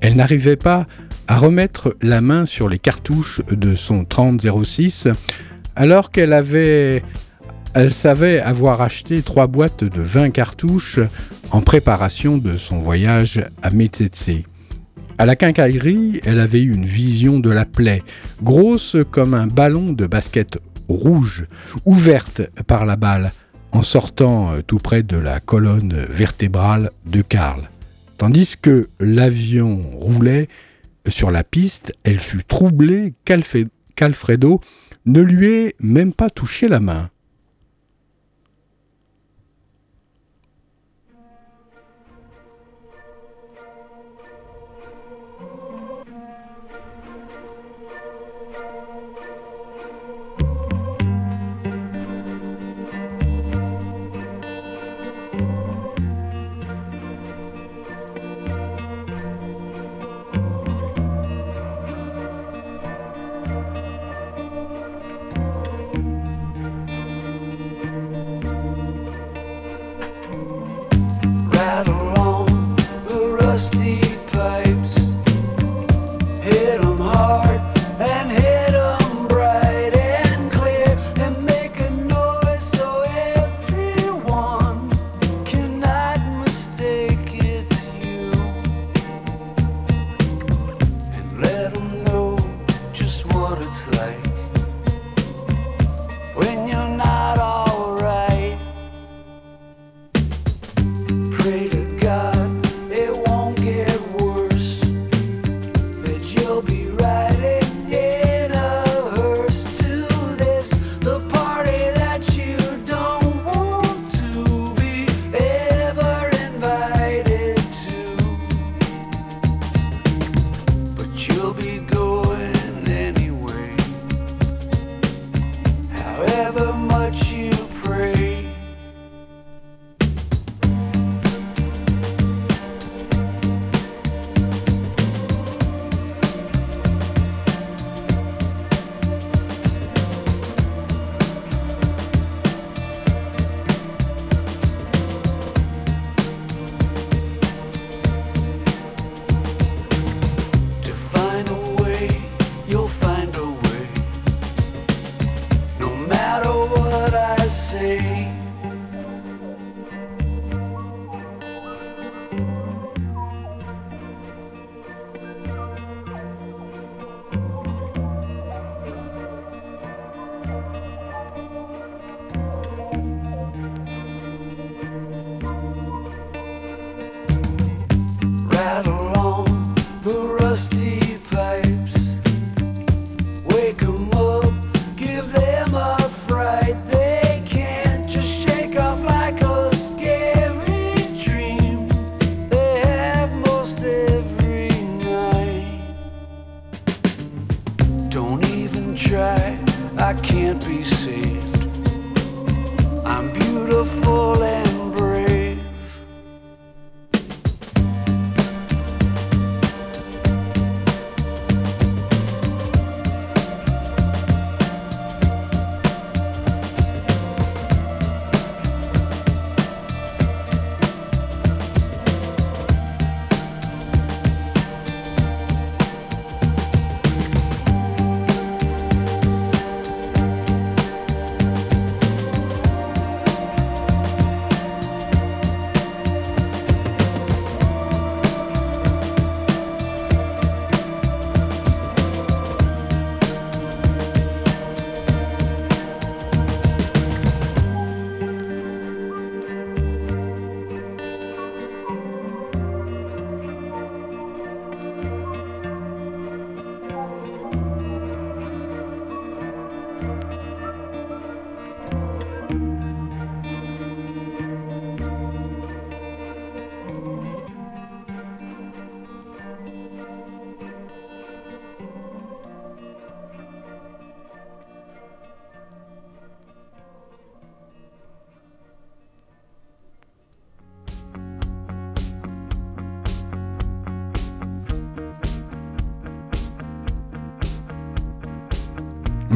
Elle 0.00 0.16
n'arrivait 0.16 0.56
pas 0.56 0.86
à 1.30 1.38
remettre 1.38 1.96
la 2.02 2.20
main 2.20 2.44
sur 2.44 2.68
les 2.68 2.80
cartouches 2.80 3.40
de 3.52 3.76
son 3.76 4.04
3006 4.04 5.06
alors 5.76 6.10
qu'elle 6.10 6.32
avait 6.32 7.04
elle 7.72 7.92
savait 7.92 8.40
avoir 8.40 8.82
acheté 8.82 9.22
trois 9.22 9.46
boîtes 9.46 9.84
de 9.84 10.02
20 10.02 10.30
cartouches 10.30 10.98
en 11.52 11.60
préparation 11.60 12.36
de 12.36 12.56
son 12.56 12.80
voyage 12.80 13.44
à 13.62 13.70
Metsetse. 13.70 14.42
À 15.18 15.24
la 15.24 15.36
quincaillerie, 15.36 16.20
elle 16.24 16.40
avait 16.40 16.62
eu 16.62 16.74
une 16.74 16.84
vision 16.84 17.38
de 17.38 17.50
la 17.50 17.64
plaie, 17.64 18.02
grosse 18.42 18.96
comme 19.12 19.34
un 19.34 19.46
ballon 19.46 19.92
de 19.92 20.06
basket 20.06 20.58
rouge, 20.88 21.44
ouverte 21.84 22.42
par 22.66 22.86
la 22.86 22.96
balle, 22.96 23.30
en 23.70 23.84
sortant 23.84 24.50
tout 24.66 24.78
près 24.78 25.04
de 25.04 25.16
la 25.16 25.38
colonne 25.38 25.94
vertébrale 26.10 26.90
de 27.06 27.22
Karl. 27.22 27.70
Tandis 28.18 28.56
que 28.60 28.88
l'avion 28.98 29.80
roulait, 29.92 30.48
sur 31.10 31.30
la 31.30 31.44
piste, 31.44 31.94
elle 32.04 32.18
fut 32.18 32.44
troublée 32.44 33.14
qu'Alfredo 33.24 34.60
ne 35.06 35.20
lui 35.20 35.46
ait 35.46 35.74
même 35.80 36.12
pas 36.12 36.30
touché 36.30 36.68
la 36.68 36.80
main. 36.80 37.10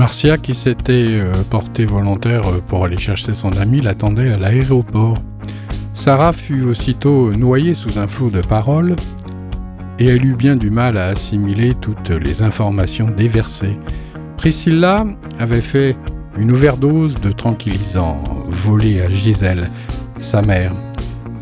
Marcia, 0.05 0.37
qui 0.37 0.53
s'était 0.53 1.19
euh, 1.19 1.33
portée 1.49 1.87
volontaire 1.87 2.47
euh, 2.47 2.61
pour 2.69 2.85
aller 2.85 2.99
chercher 2.99 3.33
son 3.33 3.53
ami, 3.53 3.81
l'attendait 3.81 4.35
à 4.35 4.37
l'aéroport. 4.37 5.17
Sarah 5.95 6.35
fut 6.35 6.61
aussitôt 6.61 7.33
noyée 7.33 7.73
sous 7.73 7.99
un 7.99 8.07
flot 8.07 8.29
de 8.29 8.43
paroles 8.43 8.97
et 9.99 10.05
elle 10.05 10.27
eut 10.27 10.37
bien 10.37 10.57
du 10.57 10.69
mal 10.69 10.99
à 10.99 11.07
assimiler 11.07 11.73
toutes 11.81 12.11
les 12.11 12.43
informations 12.43 13.07
déversées. 13.07 13.79
Priscilla 14.37 15.07
avait 15.39 15.63
fait 15.63 15.97
une 16.39 16.51
overdose 16.51 17.19
de 17.23 17.33
tranquillisants 17.33 18.23
volés 18.51 19.01
à 19.01 19.09
Gisèle, 19.09 19.71
sa 20.21 20.43
mère, 20.43 20.73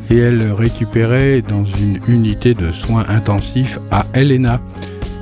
et 0.08 0.18
elle 0.18 0.52
récupérait 0.52 1.42
dans 1.42 1.64
une 1.64 1.98
unité 2.06 2.54
de 2.54 2.70
soins 2.70 3.06
intensifs 3.08 3.80
à 3.90 4.06
Helena, 4.14 4.60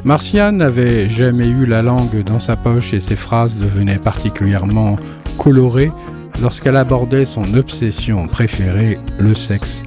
Marcia 0.05 0.51
n'avait 0.51 1.11
jamais 1.11 1.47
eu 1.47 1.67
la 1.67 1.83
langue 1.83 2.23
dans 2.25 2.41
sa 2.41 2.57
poche 2.57 2.95
et 2.95 3.01
ses 3.01 3.17
phrases 3.17 3.57
devenaient 3.57 3.99
particulièrement 3.99 4.97
colorées 5.37 5.93
lorsqu'elle 6.41 6.77
abordait 6.77 7.27
son 7.27 7.55
obsession 7.55 8.27
préférée, 8.27 8.99
le 9.19 9.35
sexe. 9.35 9.83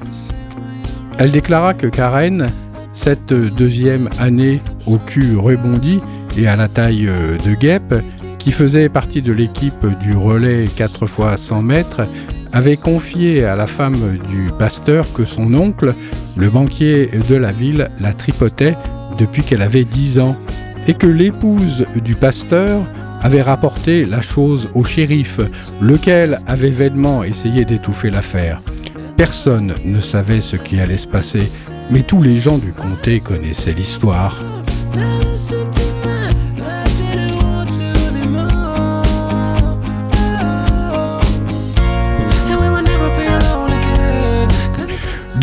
Elle 1.17 1.31
déclara 1.31 1.73
que 1.73 1.87
Karen, 1.87 2.51
cette 2.93 3.33
deuxième 3.33 4.07
année 4.19 4.61
au 4.85 4.97
cul 4.97 5.35
rebondi 5.35 5.99
et 6.37 6.47
à 6.47 6.55
la 6.55 6.67
taille 6.67 7.09
de 7.45 7.53
guêpe, 7.55 7.95
qui 8.37 8.51
faisait 8.51 8.89
partie 8.89 9.21
de 9.21 9.33
l'équipe 9.33 9.85
du 10.01 10.15
relais 10.15 10.65
4 10.75 11.07
fois 11.07 11.37
100 11.37 11.61
mètres, 11.63 12.01
avait 12.51 12.77
confié 12.77 13.45
à 13.45 13.55
la 13.55 13.65
femme 13.65 14.17
du 14.29 14.49
pasteur 14.59 15.11
que 15.13 15.25
son 15.25 15.53
oncle, 15.55 15.95
le 16.37 16.49
banquier 16.49 17.09
de 17.29 17.35
la 17.35 17.51
ville, 17.51 17.89
la 17.99 18.13
tripotait 18.13 18.75
depuis 19.17 19.43
qu'elle 19.43 19.61
avait 19.61 19.83
10 19.83 20.19
ans 20.19 20.35
et 20.87 20.93
que 20.93 21.07
l'épouse 21.07 21.85
du 21.95 22.15
pasteur 22.15 22.83
avait 23.21 23.41
rapporté 23.41 24.03
la 24.03 24.21
chose 24.21 24.67
au 24.73 24.83
shérif, 24.83 25.39
lequel 25.81 26.37
avait 26.45 26.69
vainement 26.69 27.23
essayé 27.23 27.63
d'étouffer 27.63 28.09
l'affaire. 28.09 28.61
Personne 29.15 29.73
ne 29.85 29.99
savait 30.01 30.41
ce 30.41 30.57
qui 30.57 30.79
allait 30.79 30.97
se 30.97 31.07
passer, 31.07 31.49
mais 31.89 32.01
tous 32.01 32.21
les 32.21 32.39
gens 32.39 32.57
du 32.57 32.73
comté 32.73 33.21
connaissaient 33.21 33.73
l'histoire. 33.73 34.37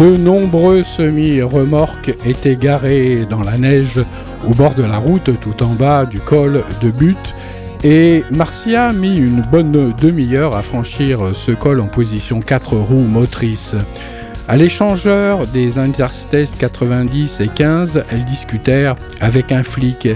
De 0.00 0.16
nombreux 0.16 0.82
semi-remorques 0.82 2.16
étaient 2.24 2.56
garés 2.56 3.26
dans 3.28 3.42
la 3.42 3.58
neige 3.58 4.00
au 4.48 4.54
bord 4.54 4.74
de 4.74 4.82
la 4.82 4.96
route 4.96 5.38
tout 5.42 5.62
en 5.62 5.74
bas 5.74 6.06
du 6.06 6.20
col 6.20 6.64
de 6.80 6.90
Butte 6.90 7.34
et 7.84 8.24
Marcia 8.30 8.94
mit 8.94 9.18
une 9.18 9.42
bonne 9.42 9.92
demi-heure 10.00 10.56
à 10.56 10.62
franchir 10.62 11.34
ce 11.34 11.52
col 11.52 11.80
en 11.80 11.86
position 11.86 12.40
4 12.40 12.76
roues 12.76 13.04
motrices. 13.04 13.76
À 14.48 14.56
l'échangeur 14.56 15.46
des 15.46 15.78
interstates 15.78 16.56
90 16.58 17.40
et 17.42 17.48
15, 17.48 18.02
elles 18.10 18.24
discutèrent 18.24 18.96
avec 19.20 19.52
un 19.52 19.62
flic 19.62 20.08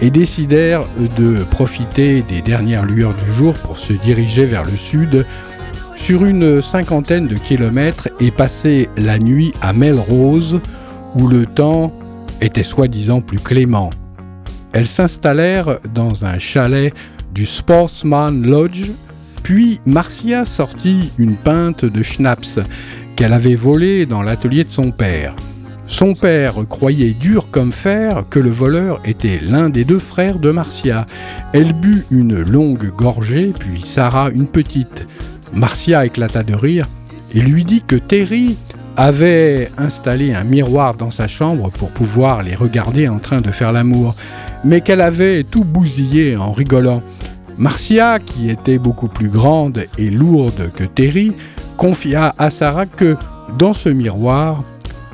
et 0.00 0.10
décidèrent 0.10 0.84
de 1.16 1.44
profiter 1.44 2.22
des 2.22 2.42
dernières 2.42 2.84
lueurs 2.84 3.14
du 3.14 3.32
jour 3.32 3.54
pour 3.54 3.78
se 3.78 3.92
diriger 3.92 4.46
vers 4.46 4.64
le 4.64 4.76
sud 4.76 5.24
sur 5.98 6.24
une 6.24 6.62
cinquantaine 6.62 7.26
de 7.26 7.34
kilomètres 7.34 8.08
et 8.20 8.30
passer 8.30 8.88
la 8.96 9.18
nuit 9.18 9.52
à 9.60 9.72
Melrose, 9.72 10.60
où 11.14 11.28
le 11.28 11.44
temps 11.44 11.92
était 12.40 12.62
soi-disant 12.62 13.20
plus 13.20 13.38
clément. 13.38 13.90
Elles 14.72 14.86
s'installèrent 14.86 15.80
dans 15.94 16.24
un 16.24 16.38
chalet 16.38 16.94
du 17.34 17.44
Sportsman 17.44 18.42
Lodge, 18.42 18.90
puis 19.42 19.80
Marcia 19.84 20.44
sortit 20.44 21.12
une 21.18 21.36
pinte 21.36 21.84
de 21.84 22.02
schnapps 22.02 22.58
qu'elle 23.16 23.32
avait 23.32 23.54
volée 23.54 24.06
dans 24.06 24.22
l'atelier 24.22 24.64
de 24.64 24.68
son 24.68 24.90
père. 24.90 25.34
Son 25.86 26.14
père 26.14 26.54
croyait 26.68 27.14
dur 27.14 27.48
comme 27.50 27.72
fer 27.72 28.24
que 28.28 28.38
le 28.38 28.50
voleur 28.50 29.00
était 29.04 29.40
l'un 29.42 29.70
des 29.70 29.84
deux 29.84 29.98
frères 29.98 30.38
de 30.38 30.50
Marcia. 30.50 31.06
Elle 31.52 31.72
but 31.72 32.04
une 32.10 32.42
longue 32.42 32.90
gorgée, 32.94 33.54
puis 33.58 33.80
Sarah 33.80 34.30
une 34.30 34.46
petite. 34.46 35.08
Marcia 35.52 36.04
éclata 36.06 36.42
de 36.42 36.54
rire 36.54 36.86
et 37.34 37.40
lui 37.40 37.64
dit 37.64 37.82
que 37.82 37.96
Terry 37.96 38.56
avait 38.96 39.70
installé 39.78 40.34
un 40.34 40.44
miroir 40.44 40.94
dans 40.94 41.10
sa 41.10 41.28
chambre 41.28 41.70
pour 41.70 41.90
pouvoir 41.90 42.42
les 42.42 42.54
regarder 42.54 43.08
en 43.08 43.18
train 43.18 43.40
de 43.40 43.50
faire 43.50 43.72
l'amour, 43.72 44.14
mais 44.64 44.80
qu'elle 44.80 45.00
avait 45.00 45.44
tout 45.44 45.64
bousillé 45.64 46.36
en 46.36 46.50
rigolant. 46.50 47.02
Marcia, 47.58 48.18
qui 48.18 48.50
était 48.50 48.78
beaucoup 48.78 49.08
plus 49.08 49.28
grande 49.28 49.84
et 49.98 50.10
lourde 50.10 50.70
que 50.74 50.84
Terry, 50.84 51.32
confia 51.76 52.34
à 52.38 52.50
Sarah 52.50 52.86
que 52.86 53.16
dans 53.56 53.72
ce 53.72 53.88
miroir, 53.88 54.64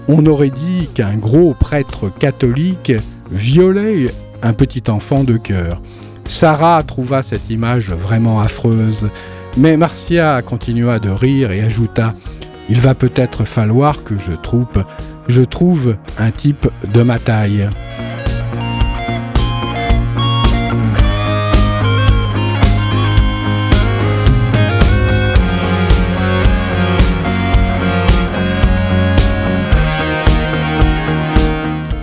on 0.08 0.24
aurait 0.26 0.50
dit 0.50 0.88
qu'un 0.94 1.14
gros 1.14 1.54
prêtre 1.54 2.10
catholique 2.18 2.92
violait 3.30 4.06
un 4.42 4.52
petit 4.52 4.84
enfant 4.88 5.24
de 5.24 5.36
cœur. 5.36 5.80
Sarah 6.26 6.82
trouva 6.82 7.22
cette 7.22 7.50
image 7.50 7.90
vraiment 7.90 8.40
affreuse. 8.40 9.08
Mais 9.56 9.76
Marcia 9.76 10.42
continua 10.42 10.98
de 10.98 11.10
rire 11.10 11.52
et 11.52 11.62
ajouta 11.62 12.12
Il 12.68 12.80
va 12.80 12.94
peut-être 12.94 13.44
falloir 13.44 14.02
que 14.02 14.14
je 14.18 14.32
trouve, 14.32 14.84
je 15.28 15.42
trouve 15.42 15.96
un 16.18 16.32
type 16.32 16.66
de 16.92 17.02
ma 17.02 17.20
taille. 17.20 17.68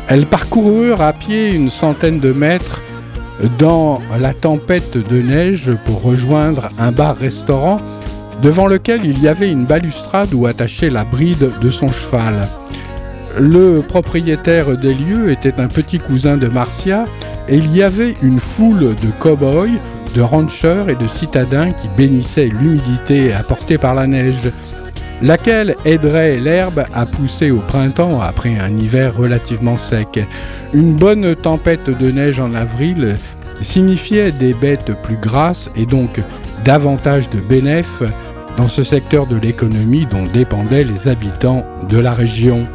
Elles 0.07 0.25
parcoururent 0.25 1.01
à 1.01 1.13
pied 1.13 1.53
une 1.53 1.69
centaine 1.69 2.19
de 2.19 2.31
mètres 2.33 2.81
dans 3.57 4.01
la 4.19 4.33
tempête 4.33 4.97
de 4.97 5.21
neige 5.21 5.71
pour 5.85 6.01
rejoindre 6.01 6.69
un 6.77 6.91
bar-restaurant 6.91 7.79
devant 8.41 8.67
lequel 8.67 9.05
il 9.05 9.21
y 9.21 9.27
avait 9.27 9.51
une 9.51 9.65
balustrade 9.65 10.33
où 10.33 10.45
attachait 10.45 10.89
la 10.89 11.03
bride 11.03 11.51
de 11.61 11.69
son 11.69 11.89
cheval. 11.89 12.47
Le 13.39 13.81
propriétaire 13.81 14.77
des 14.77 14.93
lieux 14.93 15.31
était 15.31 15.59
un 15.59 15.67
petit 15.67 15.99
cousin 15.99 16.37
de 16.37 16.47
Marcia 16.47 17.05
et 17.47 17.57
il 17.57 17.75
y 17.75 17.83
avait 17.83 18.15
une 18.21 18.39
foule 18.39 18.95
de 18.95 19.07
cow-boys, 19.19 19.79
de 20.15 20.21
ranchers 20.21 20.85
et 20.89 20.95
de 20.95 21.07
citadins 21.15 21.71
qui 21.71 21.87
bénissaient 21.95 22.49
l'humidité 22.49 23.33
apportée 23.33 23.77
par 23.77 23.95
la 23.95 24.07
neige 24.07 24.51
laquelle 25.21 25.75
aiderait 25.85 26.37
l'herbe 26.37 26.83
à 26.93 27.05
pousser 27.05 27.51
au 27.51 27.59
printemps 27.59 28.21
après 28.21 28.57
un 28.57 28.77
hiver 28.77 29.15
relativement 29.15 29.77
sec? 29.77 30.19
Une 30.73 30.95
bonne 30.95 31.35
tempête 31.35 31.89
de 31.89 32.11
neige 32.11 32.39
en 32.39 32.53
avril 32.53 33.15
signifiait 33.61 34.31
des 34.31 34.53
bêtes 34.53 34.93
plus 35.03 35.17
grasses 35.17 35.69
et 35.75 35.85
donc 35.85 36.19
davantage 36.63 37.29
de 37.29 37.39
bénéfices 37.39 38.09
dans 38.57 38.67
ce 38.67 38.83
secteur 38.83 39.27
de 39.27 39.37
l'économie 39.37 40.05
dont 40.05 40.25
dépendaient 40.25 40.83
les 40.83 41.07
habitants 41.07 41.65
de 41.89 41.97
la 41.97 42.11
région. 42.11 42.67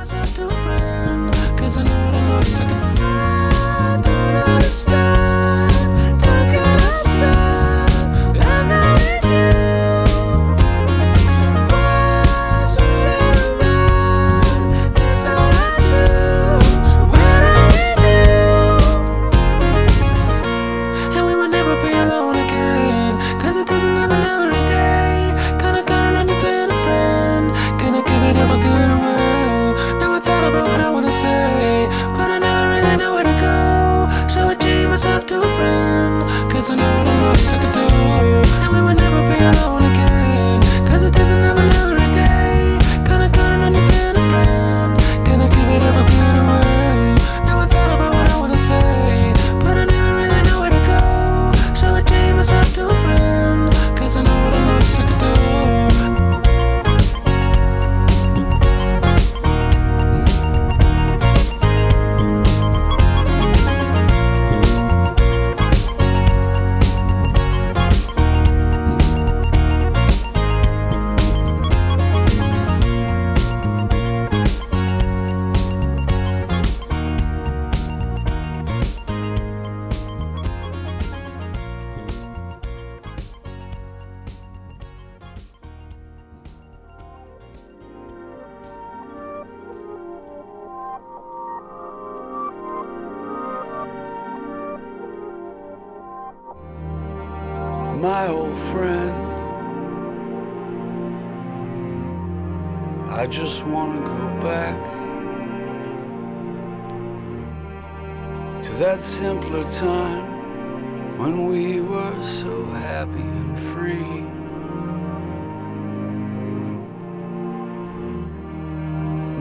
time 109.77 111.18
when 111.18 111.49
we 111.49 111.81
were 111.83 112.22
so 112.22 112.64
happy 112.64 113.20
and 113.20 113.59
free. 113.59 114.22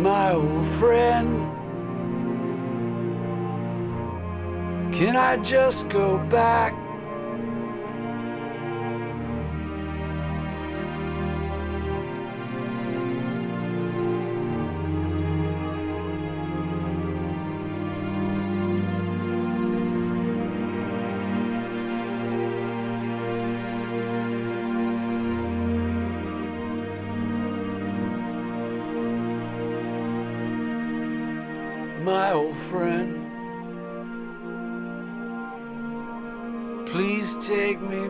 My 0.04 0.34
old 0.34 0.66
friend, 0.80 1.30
can 4.94 5.16
I 5.16 5.38
just 5.38 5.88
go 5.88 6.18
back? 6.28 6.85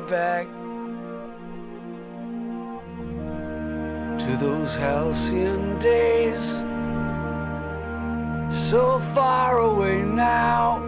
Back 0.09 0.47
to 4.19 4.37
those 4.37 4.75
halcyon 4.75 5.79
days, 5.79 6.39
so 8.69 8.99
far 9.13 9.59
away 9.59 10.03
now. 10.03 10.79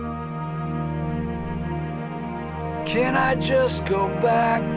Can 2.85 3.15
I 3.15 3.35
just 3.35 3.85
go 3.85 4.07
back? 4.21 4.76